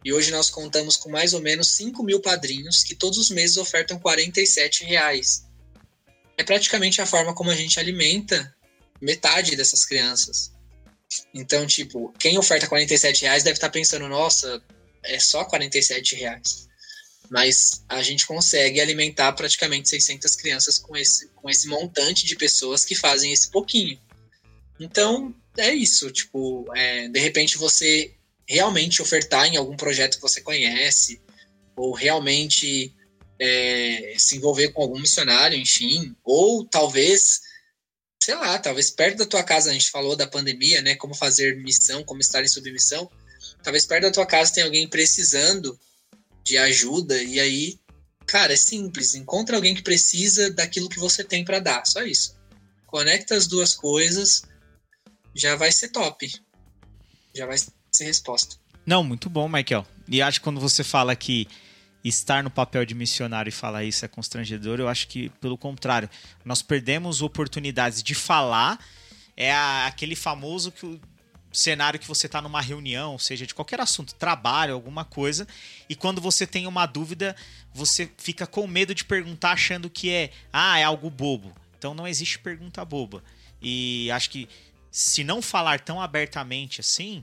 [0.04, 3.56] E hoje nós contamos com mais ou menos 5 mil padrinhos que todos os meses
[3.56, 5.44] ofertam 47 reais.
[6.36, 8.54] É praticamente a forma como a gente alimenta
[9.00, 10.52] metade dessas crianças.
[11.34, 14.62] Então, tipo, quem oferta 47 reais deve estar pensando, nossa,
[15.04, 16.68] é só 47 reais
[17.32, 22.84] mas a gente consegue alimentar praticamente 600 crianças com esse, com esse montante de pessoas
[22.84, 23.98] que fazem esse pouquinho.
[24.78, 26.10] Então, é isso.
[26.10, 28.12] Tipo, é, de repente você
[28.52, 31.22] realmente ofertar em algum projeto que você conhece,
[31.74, 32.94] ou realmente
[33.40, 37.40] é, se envolver com algum missionário, enfim, ou talvez,
[38.22, 40.94] sei lá, talvez perto da tua casa, a gente falou da pandemia, né?
[40.96, 43.10] Como fazer missão, como estar em submissão.
[43.62, 45.80] Talvez perto da tua casa tenha alguém precisando
[46.44, 47.80] de ajuda, e aí,
[48.26, 49.14] cara, é simples.
[49.14, 52.36] Encontra alguém que precisa daquilo que você tem para dar, só isso.
[52.86, 54.42] Conecta as duas coisas,
[55.34, 56.30] já vai ser top.
[57.34, 58.56] Já vai ser resposta.
[58.86, 59.86] Não, muito bom, Michael.
[60.08, 61.46] E acho que quando você fala que
[62.02, 66.08] estar no papel de missionário e falar isso é constrangedor, eu acho que, pelo contrário,
[66.44, 68.78] nós perdemos oportunidades de falar.
[69.36, 71.00] É a, aquele famoso que
[71.52, 75.46] cenário que você está numa reunião, seja de qualquer assunto, trabalho, alguma coisa,
[75.88, 77.36] e quando você tem uma dúvida,
[77.74, 81.54] você fica com medo de perguntar achando que é, ah, é algo bobo.
[81.78, 83.22] Então não existe pergunta boba.
[83.60, 84.48] E acho que
[84.90, 87.22] se não falar tão abertamente assim,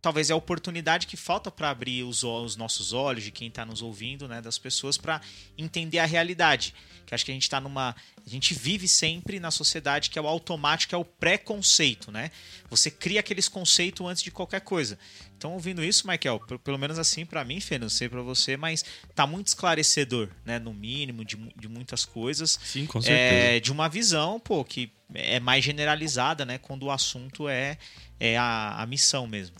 [0.00, 3.64] talvez é a oportunidade que falta para abrir os, os, nossos olhos de quem está
[3.64, 5.20] nos ouvindo, né, das pessoas para
[5.56, 6.74] entender a realidade.
[7.04, 10.22] Que acho que a gente está numa, a gente vive sempre na sociedade que é
[10.22, 12.30] o automático, é o preconceito, né?
[12.68, 14.98] Você cria aqueles conceitos antes de qualquer coisa.
[15.34, 18.84] Então, ouvindo isso, Michael, pelo menos assim para mim, Fê, não sei para você, mas
[19.14, 20.58] tá muito esclarecedor, né?
[20.58, 22.60] No mínimo de, de muitas coisas.
[22.62, 23.56] Sim, com certeza.
[23.56, 26.58] É, de uma visão, pô, que é mais generalizada, né?
[26.58, 27.78] Quando o assunto é,
[28.20, 29.56] é a, a missão mesmo.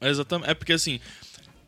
[0.00, 0.50] É exatamente.
[0.50, 1.00] É porque assim,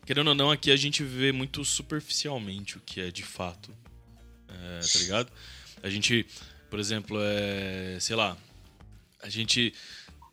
[0.05, 3.73] querendo ou não, aqui a gente vê muito superficialmente o que é de fato.
[4.47, 5.31] É, tá ligado?
[5.83, 6.25] A gente,
[6.69, 8.37] por exemplo, é, sei lá,
[9.21, 9.73] a gente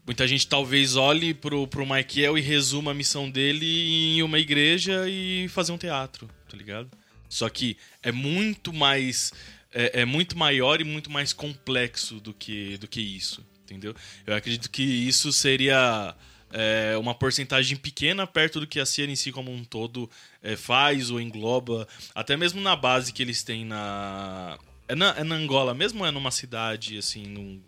[0.06, 5.06] muita gente talvez olhe pro, pro Michael e resuma a missão dele em uma igreja
[5.06, 6.90] e fazer um teatro, tá ligado?
[7.28, 9.32] Só que é muito mais
[9.70, 13.94] é, é, muito maior e muito mais complexo do que do que isso, entendeu?
[14.26, 16.14] Eu acredito que isso seria
[16.52, 20.10] é, uma porcentagem pequena perto do que a CNC como um todo
[20.42, 24.58] é, faz ou engloba, até mesmo na base que eles têm na.
[24.86, 27.26] É na, é na Angola mesmo ou é numa cidade assim?
[27.26, 27.60] Num,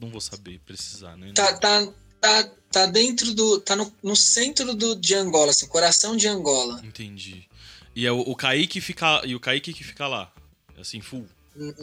[0.00, 1.32] não vou saber precisar, né?
[1.34, 1.86] Tá, tá,
[2.20, 3.60] tá, tá dentro do.
[3.60, 6.80] tá no, no centro do, de Angola, assim, coração de Angola.
[6.82, 7.46] Entendi.
[7.94, 9.20] E é o, o Kaique fica.
[9.24, 10.32] E o Kaique que fica lá.
[10.78, 11.26] Assim, full.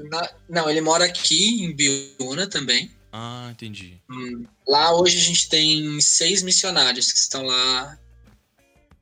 [0.09, 2.89] Na, não, ele mora aqui em Biúna também.
[3.19, 3.99] Ah, entendi.
[4.07, 7.97] Hum, lá hoje a gente tem seis missionários que estão lá,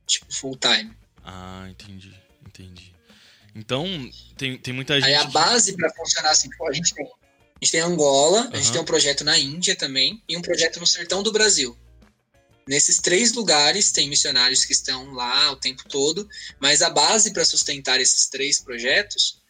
[0.06, 0.90] tipo, full time.
[1.22, 2.14] Ah, entendi,
[2.46, 2.94] entendi.
[3.54, 3.86] Então,
[4.38, 5.10] tem, tem muita gente.
[5.10, 7.10] Aí a base para funcionar assim, a gente tem, a
[7.62, 8.50] gente tem Angola, uhum.
[8.54, 11.76] a gente tem um projeto na Índia também, e um projeto no sertão do Brasil.
[12.66, 16.26] Nesses três lugares tem missionários que estão lá o tempo todo,
[16.58, 19.42] mas a base para sustentar esses três projetos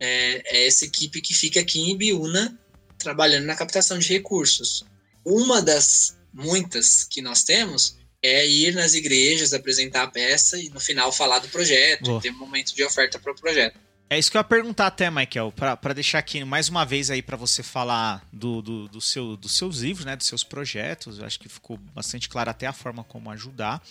[0.00, 2.58] é, é, essa equipe que fica aqui em Ibiúna
[2.98, 4.84] trabalhando na captação de recursos.
[5.24, 10.80] Uma das muitas que nós temos é ir nas igrejas, apresentar a peça e no
[10.80, 13.78] final falar do projeto, ter um momento de oferta para o projeto.
[14.10, 17.20] É isso que eu ia perguntar até, Michael, para deixar aqui mais uma vez aí
[17.20, 21.18] para você falar do, do, do, seu, dos seus livros, né, dos seus projetos.
[21.18, 23.82] Eu acho que ficou bastante claro até a forma como ajudar.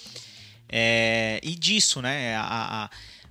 [0.67, 2.89] É, e disso, né, a, a,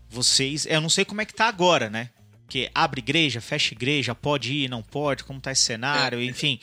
[0.08, 2.10] vocês, eu não sei como é que tá agora, né?
[2.48, 6.24] Que abre igreja, fecha igreja, pode ir, não pode, como tá esse cenário, é.
[6.24, 6.60] enfim.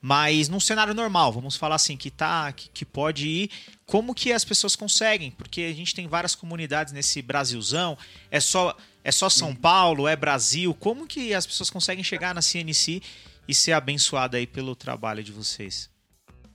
[0.00, 3.50] Mas num cenário normal, vamos falar assim, que tá, que, que pode ir,
[3.84, 5.30] como que as pessoas conseguem?
[5.30, 7.98] Porque a gente tem várias comunidades nesse Brasilzão,
[8.30, 12.42] é só é só São Paulo, é Brasil, como que as pessoas conseguem chegar na
[12.42, 13.00] CNC
[13.46, 15.88] e ser abençoada aí pelo trabalho de vocês?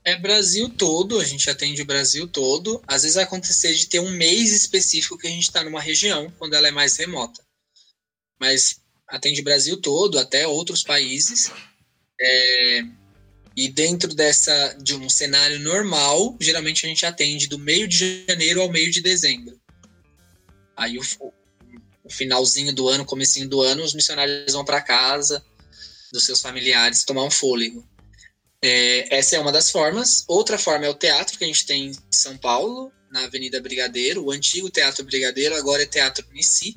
[0.03, 2.81] É Brasil todo, a gente atende o Brasil todo.
[2.87, 6.31] Às vezes vai acontecer de ter um mês específico que a gente está numa região,
[6.39, 7.41] quando ela é mais remota.
[8.41, 11.51] Mas atende Brasil todo, até outros países.
[12.19, 12.81] É,
[13.55, 18.61] e dentro dessa de um cenário normal, geralmente a gente atende do meio de janeiro
[18.61, 19.61] ao meio de dezembro.
[20.75, 21.01] Aí o,
[22.03, 25.45] o finalzinho do ano, comecinho do ano, os missionários vão para casa
[26.11, 27.87] dos seus familiares tomar um fôlego.
[28.63, 30.23] É, essa é uma das formas.
[30.27, 34.25] Outra forma é o teatro que a gente tem em São Paulo, na Avenida Brigadeiro,
[34.25, 36.75] o antigo Teatro Brigadeiro, agora é Teatro Nici.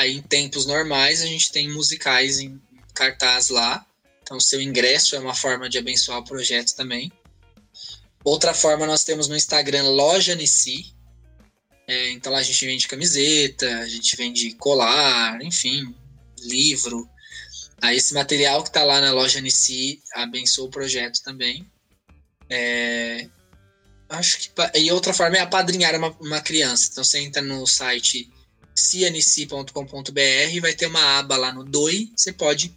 [0.00, 2.58] Aí em tempos normais a gente tem musicais em
[2.94, 3.84] cartaz lá.
[4.22, 7.12] Então, seu ingresso é uma forma de abençoar o projeto também.
[8.24, 10.94] Outra forma, nós temos no Instagram Loja Nissi.
[11.86, 15.94] É, então, lá a gente vende camiseta, a gente vende colar, enfim,
[16.38, 17.06] livro.
[17.82, 21.70] Aí, esse material que está lá na Loja Nissi abençoa o projeto também.
[22.48, 23.28] É,
[24.08, 24.50] acho que.
[24.78, 26.88] E outra forma é apadrinhar uma, uma criança.
[26.90, 28.30] Então, você entra no site
[28.80, 32.12] cianici.com.br e vai ter uma aba lá no DOI.
[32.16, 32.74] Você pode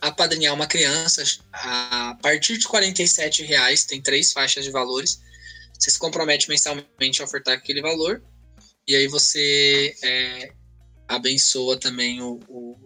[0.00, 1.22] apadrinhar uma criança
[1.52, 5.20] a partir de R$ reais, tem três faixas de valores.
[5.78, 8.22] Você se compromete mensalmente a ofertar aquele valor
[8.86, 10.52] e aí você é,
[11.08, 12.76] abençoa também o, o,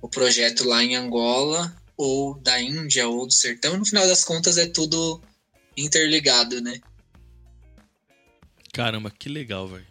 [0.00, 3.76] o, projeto lá em Angola ou da Índia ou do sertão.
[3.76, 5.22] No final das contas é tudo
[5.76, 6.80] interligado, né?
[8.72, 9.86] Caramba, que legal, velho.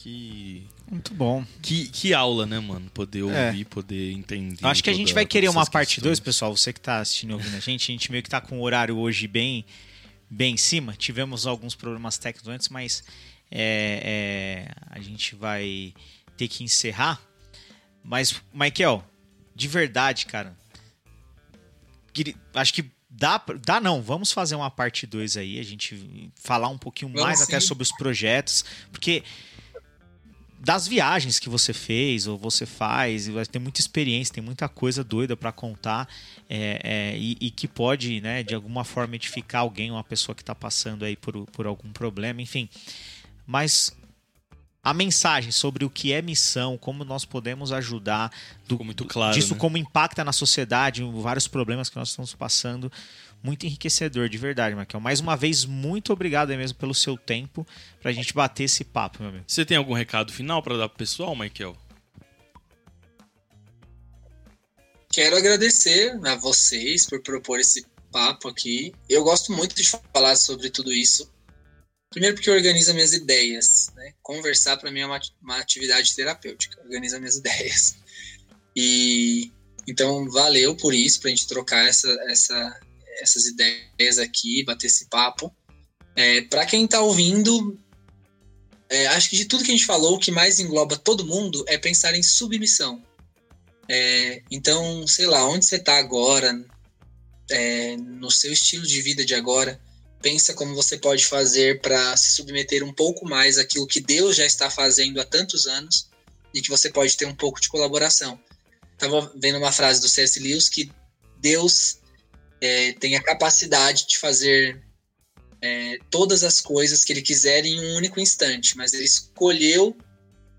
[0.00, 1.44] Que muito bom.
[1.60, 2.88] Que, que aula, né, mano?
[2.90, 3.22] Poder é.
[3.48, 3.64] ouvir, é.
[3.64, 4.64] poder entender.
[4.64, 6.56] Acho que a gente vai querer uma parte 2, pessoal.
[6.56, 8.62] Você que tá assistindo e ouvindo a gente, a gente meio que tá com o
[8.62, 9.64] horário hoje bem,
[10.30, 10.94] bem em cima.
[10.96, 13.02] Tivemos alguns problemas técnicos antes, mas
[13.50, 15.92] é, é, a gente vai
[16.36, 17.20] ter que encerrar.
[18.04, 19.04] Mas, Michael,
[19.52, 20.56] de verdade, cara.
[22.54, 24.00] Acho que dá, dá não.
[24.00, 25.58] Vamos fazer uma parte 2 aí.
[25.58, 27.44] A gente falar um pouquinho Vamos mais sim.
[27.46, 28.64] até sobre os projetos.
[28.92, 29.24] Porque
[30.60, 35.04] das viagens que você fez ou você faz, vai ter muita experiência, tem muita coisa
[35.04, 36.08] doida para contar
[36.48, 40.42] é, é, e, e, que pode, né, de alguma forma edificar alguém, uma pessoa que
[40.42, 42.68] está passando aí por, por algum problema, enfim.
[43.46, 43.96] Mas
[44.82, 48.32] a mensagem sobre o que é missão, como nós podemos ajudar,
[48.66, 49.60] do, muito claro, disso né?
[49.60, 52.90] como impacta na sociedade, vários problemas que nós estamos passando,
[53.42, 55.00] muito enriquecedor, de verdade, Markel.
[55.00, 57.66] Mais uma vez, muito obrigado mesmo pelo seu tempo
[58.00, 59.44] pra gente bater esse papo, meu amigo.
[59.46, 61.76] Você tem algum recado final para dar pro pessoal, Michael?
[65.10, 68.92] Quero agradecer a vocês por propor esse papo aqui.
[69.08, 69.82] Eu gosto muito de
[70.12, 71.32] falar sobre tudo isso.
[72.10, 74.12] Primeiro porque organiza minhas ideias, né?
[74.22, 77.96] Conversar para mim é uma, uma atividade terapêutica, organiza minhas ideias.
[78.74, 79.52] E
[79.86, 82.80] então valeu por isso, para a gente trocar essa, essa,
[83.20, 85.54] essas ideias aqui, bater esse papo.
[86.16, 87.78] É, para quem está ouvindo,
[88.88, 91.64] é, acho que de tudo que a gente falou, o que mais engloba todo mundo
[91.68, 93.02] é pensar em submissão.
[93.88, 96.64] É, então, sei lá, onde você está agora,
[97.50, 99.80] é, no seu estilo de vida de agora,
[100.20, 104.44] pensa como você pode fazer para se submeter um pouco mais àquilo que Deus já
[104.44, 106.08] está fazendo há tantos anos
[106.52, 108.38] e que você pode ter um pouco de colaboração.
[108.92, 110.40] Estava vendo uma frase do C.S.
[110.40, 110.90] Lewis que
[111.40, 111.98] Deus
[112.60, 114.82] é, tem a capacidade de fazer
[115.60, 119.96] é, todas as coisas que ele quiser em um único instante, mas ele escolheu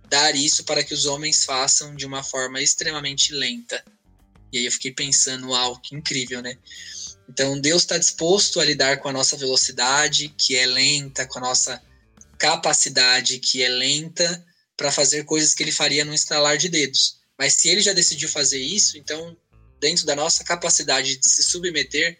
[0.09, 3.83] dar isso para que os homens façam de uma forma extremamente lenta.
[4.51, 6.57] E aí eu fiquei pensando, uau, que incrível, né?
[7.29, 11.43] Então Deus está disposto a lidar com a nossa velocidade, que é lenta, com a
[11.43, 11.81] nossa
[12.37, 14.43] capacidade, que é lenta,
[14.75, 17.19] para fazer coisas que ele faria no instalar de dedos.
[17.37, 19.37] Mas se ele já decidiu fazer isso, então,
[19.79, 22.19] dentro da nossa capacidade de se submeter,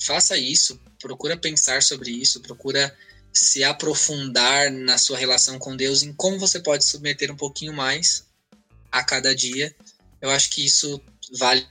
[0.00, 2.96] faça isso, procura pensar sobre isso, procura
[3.32, 8.26] se aprofundar na sua relação com Deus, em como você pode submeter um pouquinho mais
[8.92, 9.74] a cada dia.
[10.20, 11.00] Eu acho que isso
[11.32, 11.66] vale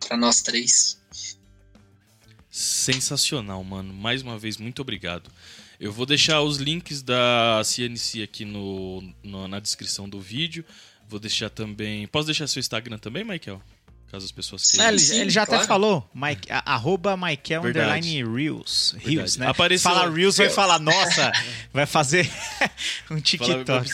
[0.00, 0.98] para nós três.
[2.50, 3.94] Sensacional, mano.
[3.94, 5.30] Mais uma vez, muito obrigado.
[5.78, 10.64] Eu vou deixar os links da CNC aqui no, no, na descrição do vídeo.
[11.10, 12.06] Vou deixar também.
[12.06, 13.60] Posso deixar seu Instagram também, Michael?
[14.12, 14.86] Caso as pessoas queiram.
[14.86, 15.60] É, ele, sim, ele já claro.
[15.60, 18.94] até falou, Mike, a- arroba Michael underline Reels.
[18.98, 19.46] Reels, né?
[19.48, 21.30] Apareceu- Fala Reels, vai falar, nossa,
[21.72, 22.28] vai fazer
[23.10, 23.88] um Fala- TikTok.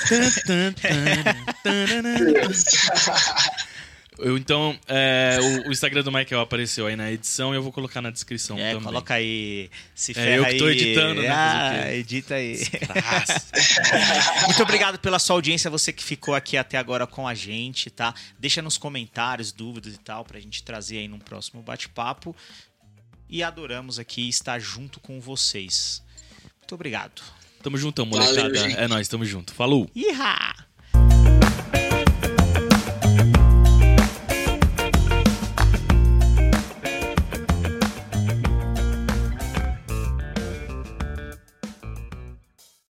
[4.19, 7.71] Eu, então, é, o, o Instagram do Michael apareceu aí na edição e eu vou
[7.71, 8.85] colocar na descrição É, também.
[8.85, 10.73] coloca aí, se É, ferra eu que tô aí.
[10.73, 12.57] editando, né, Ah, edita aí.
[14.47, 18.15] Muito obrigado pela sua audiência, você que ficou aqui até agora com a gente, tá?
[18.39, 22.35] Deixa nos comentários dúvidas e tal pra gente trazer aí num próximo bate-papo.
[23.29, 26.03] E adoramos aqui estar junto com vocês.
[26.61, 27.21] Muito obrigado.
[27.63, 28.55] Tamo juntão, Valeu, molecada.
[28.57, 28.79] gente.
[28.79, 29.53] é nóis, tamo junto.
[29.53, 29.91] Falou!
[29.95, 30.55] Iha!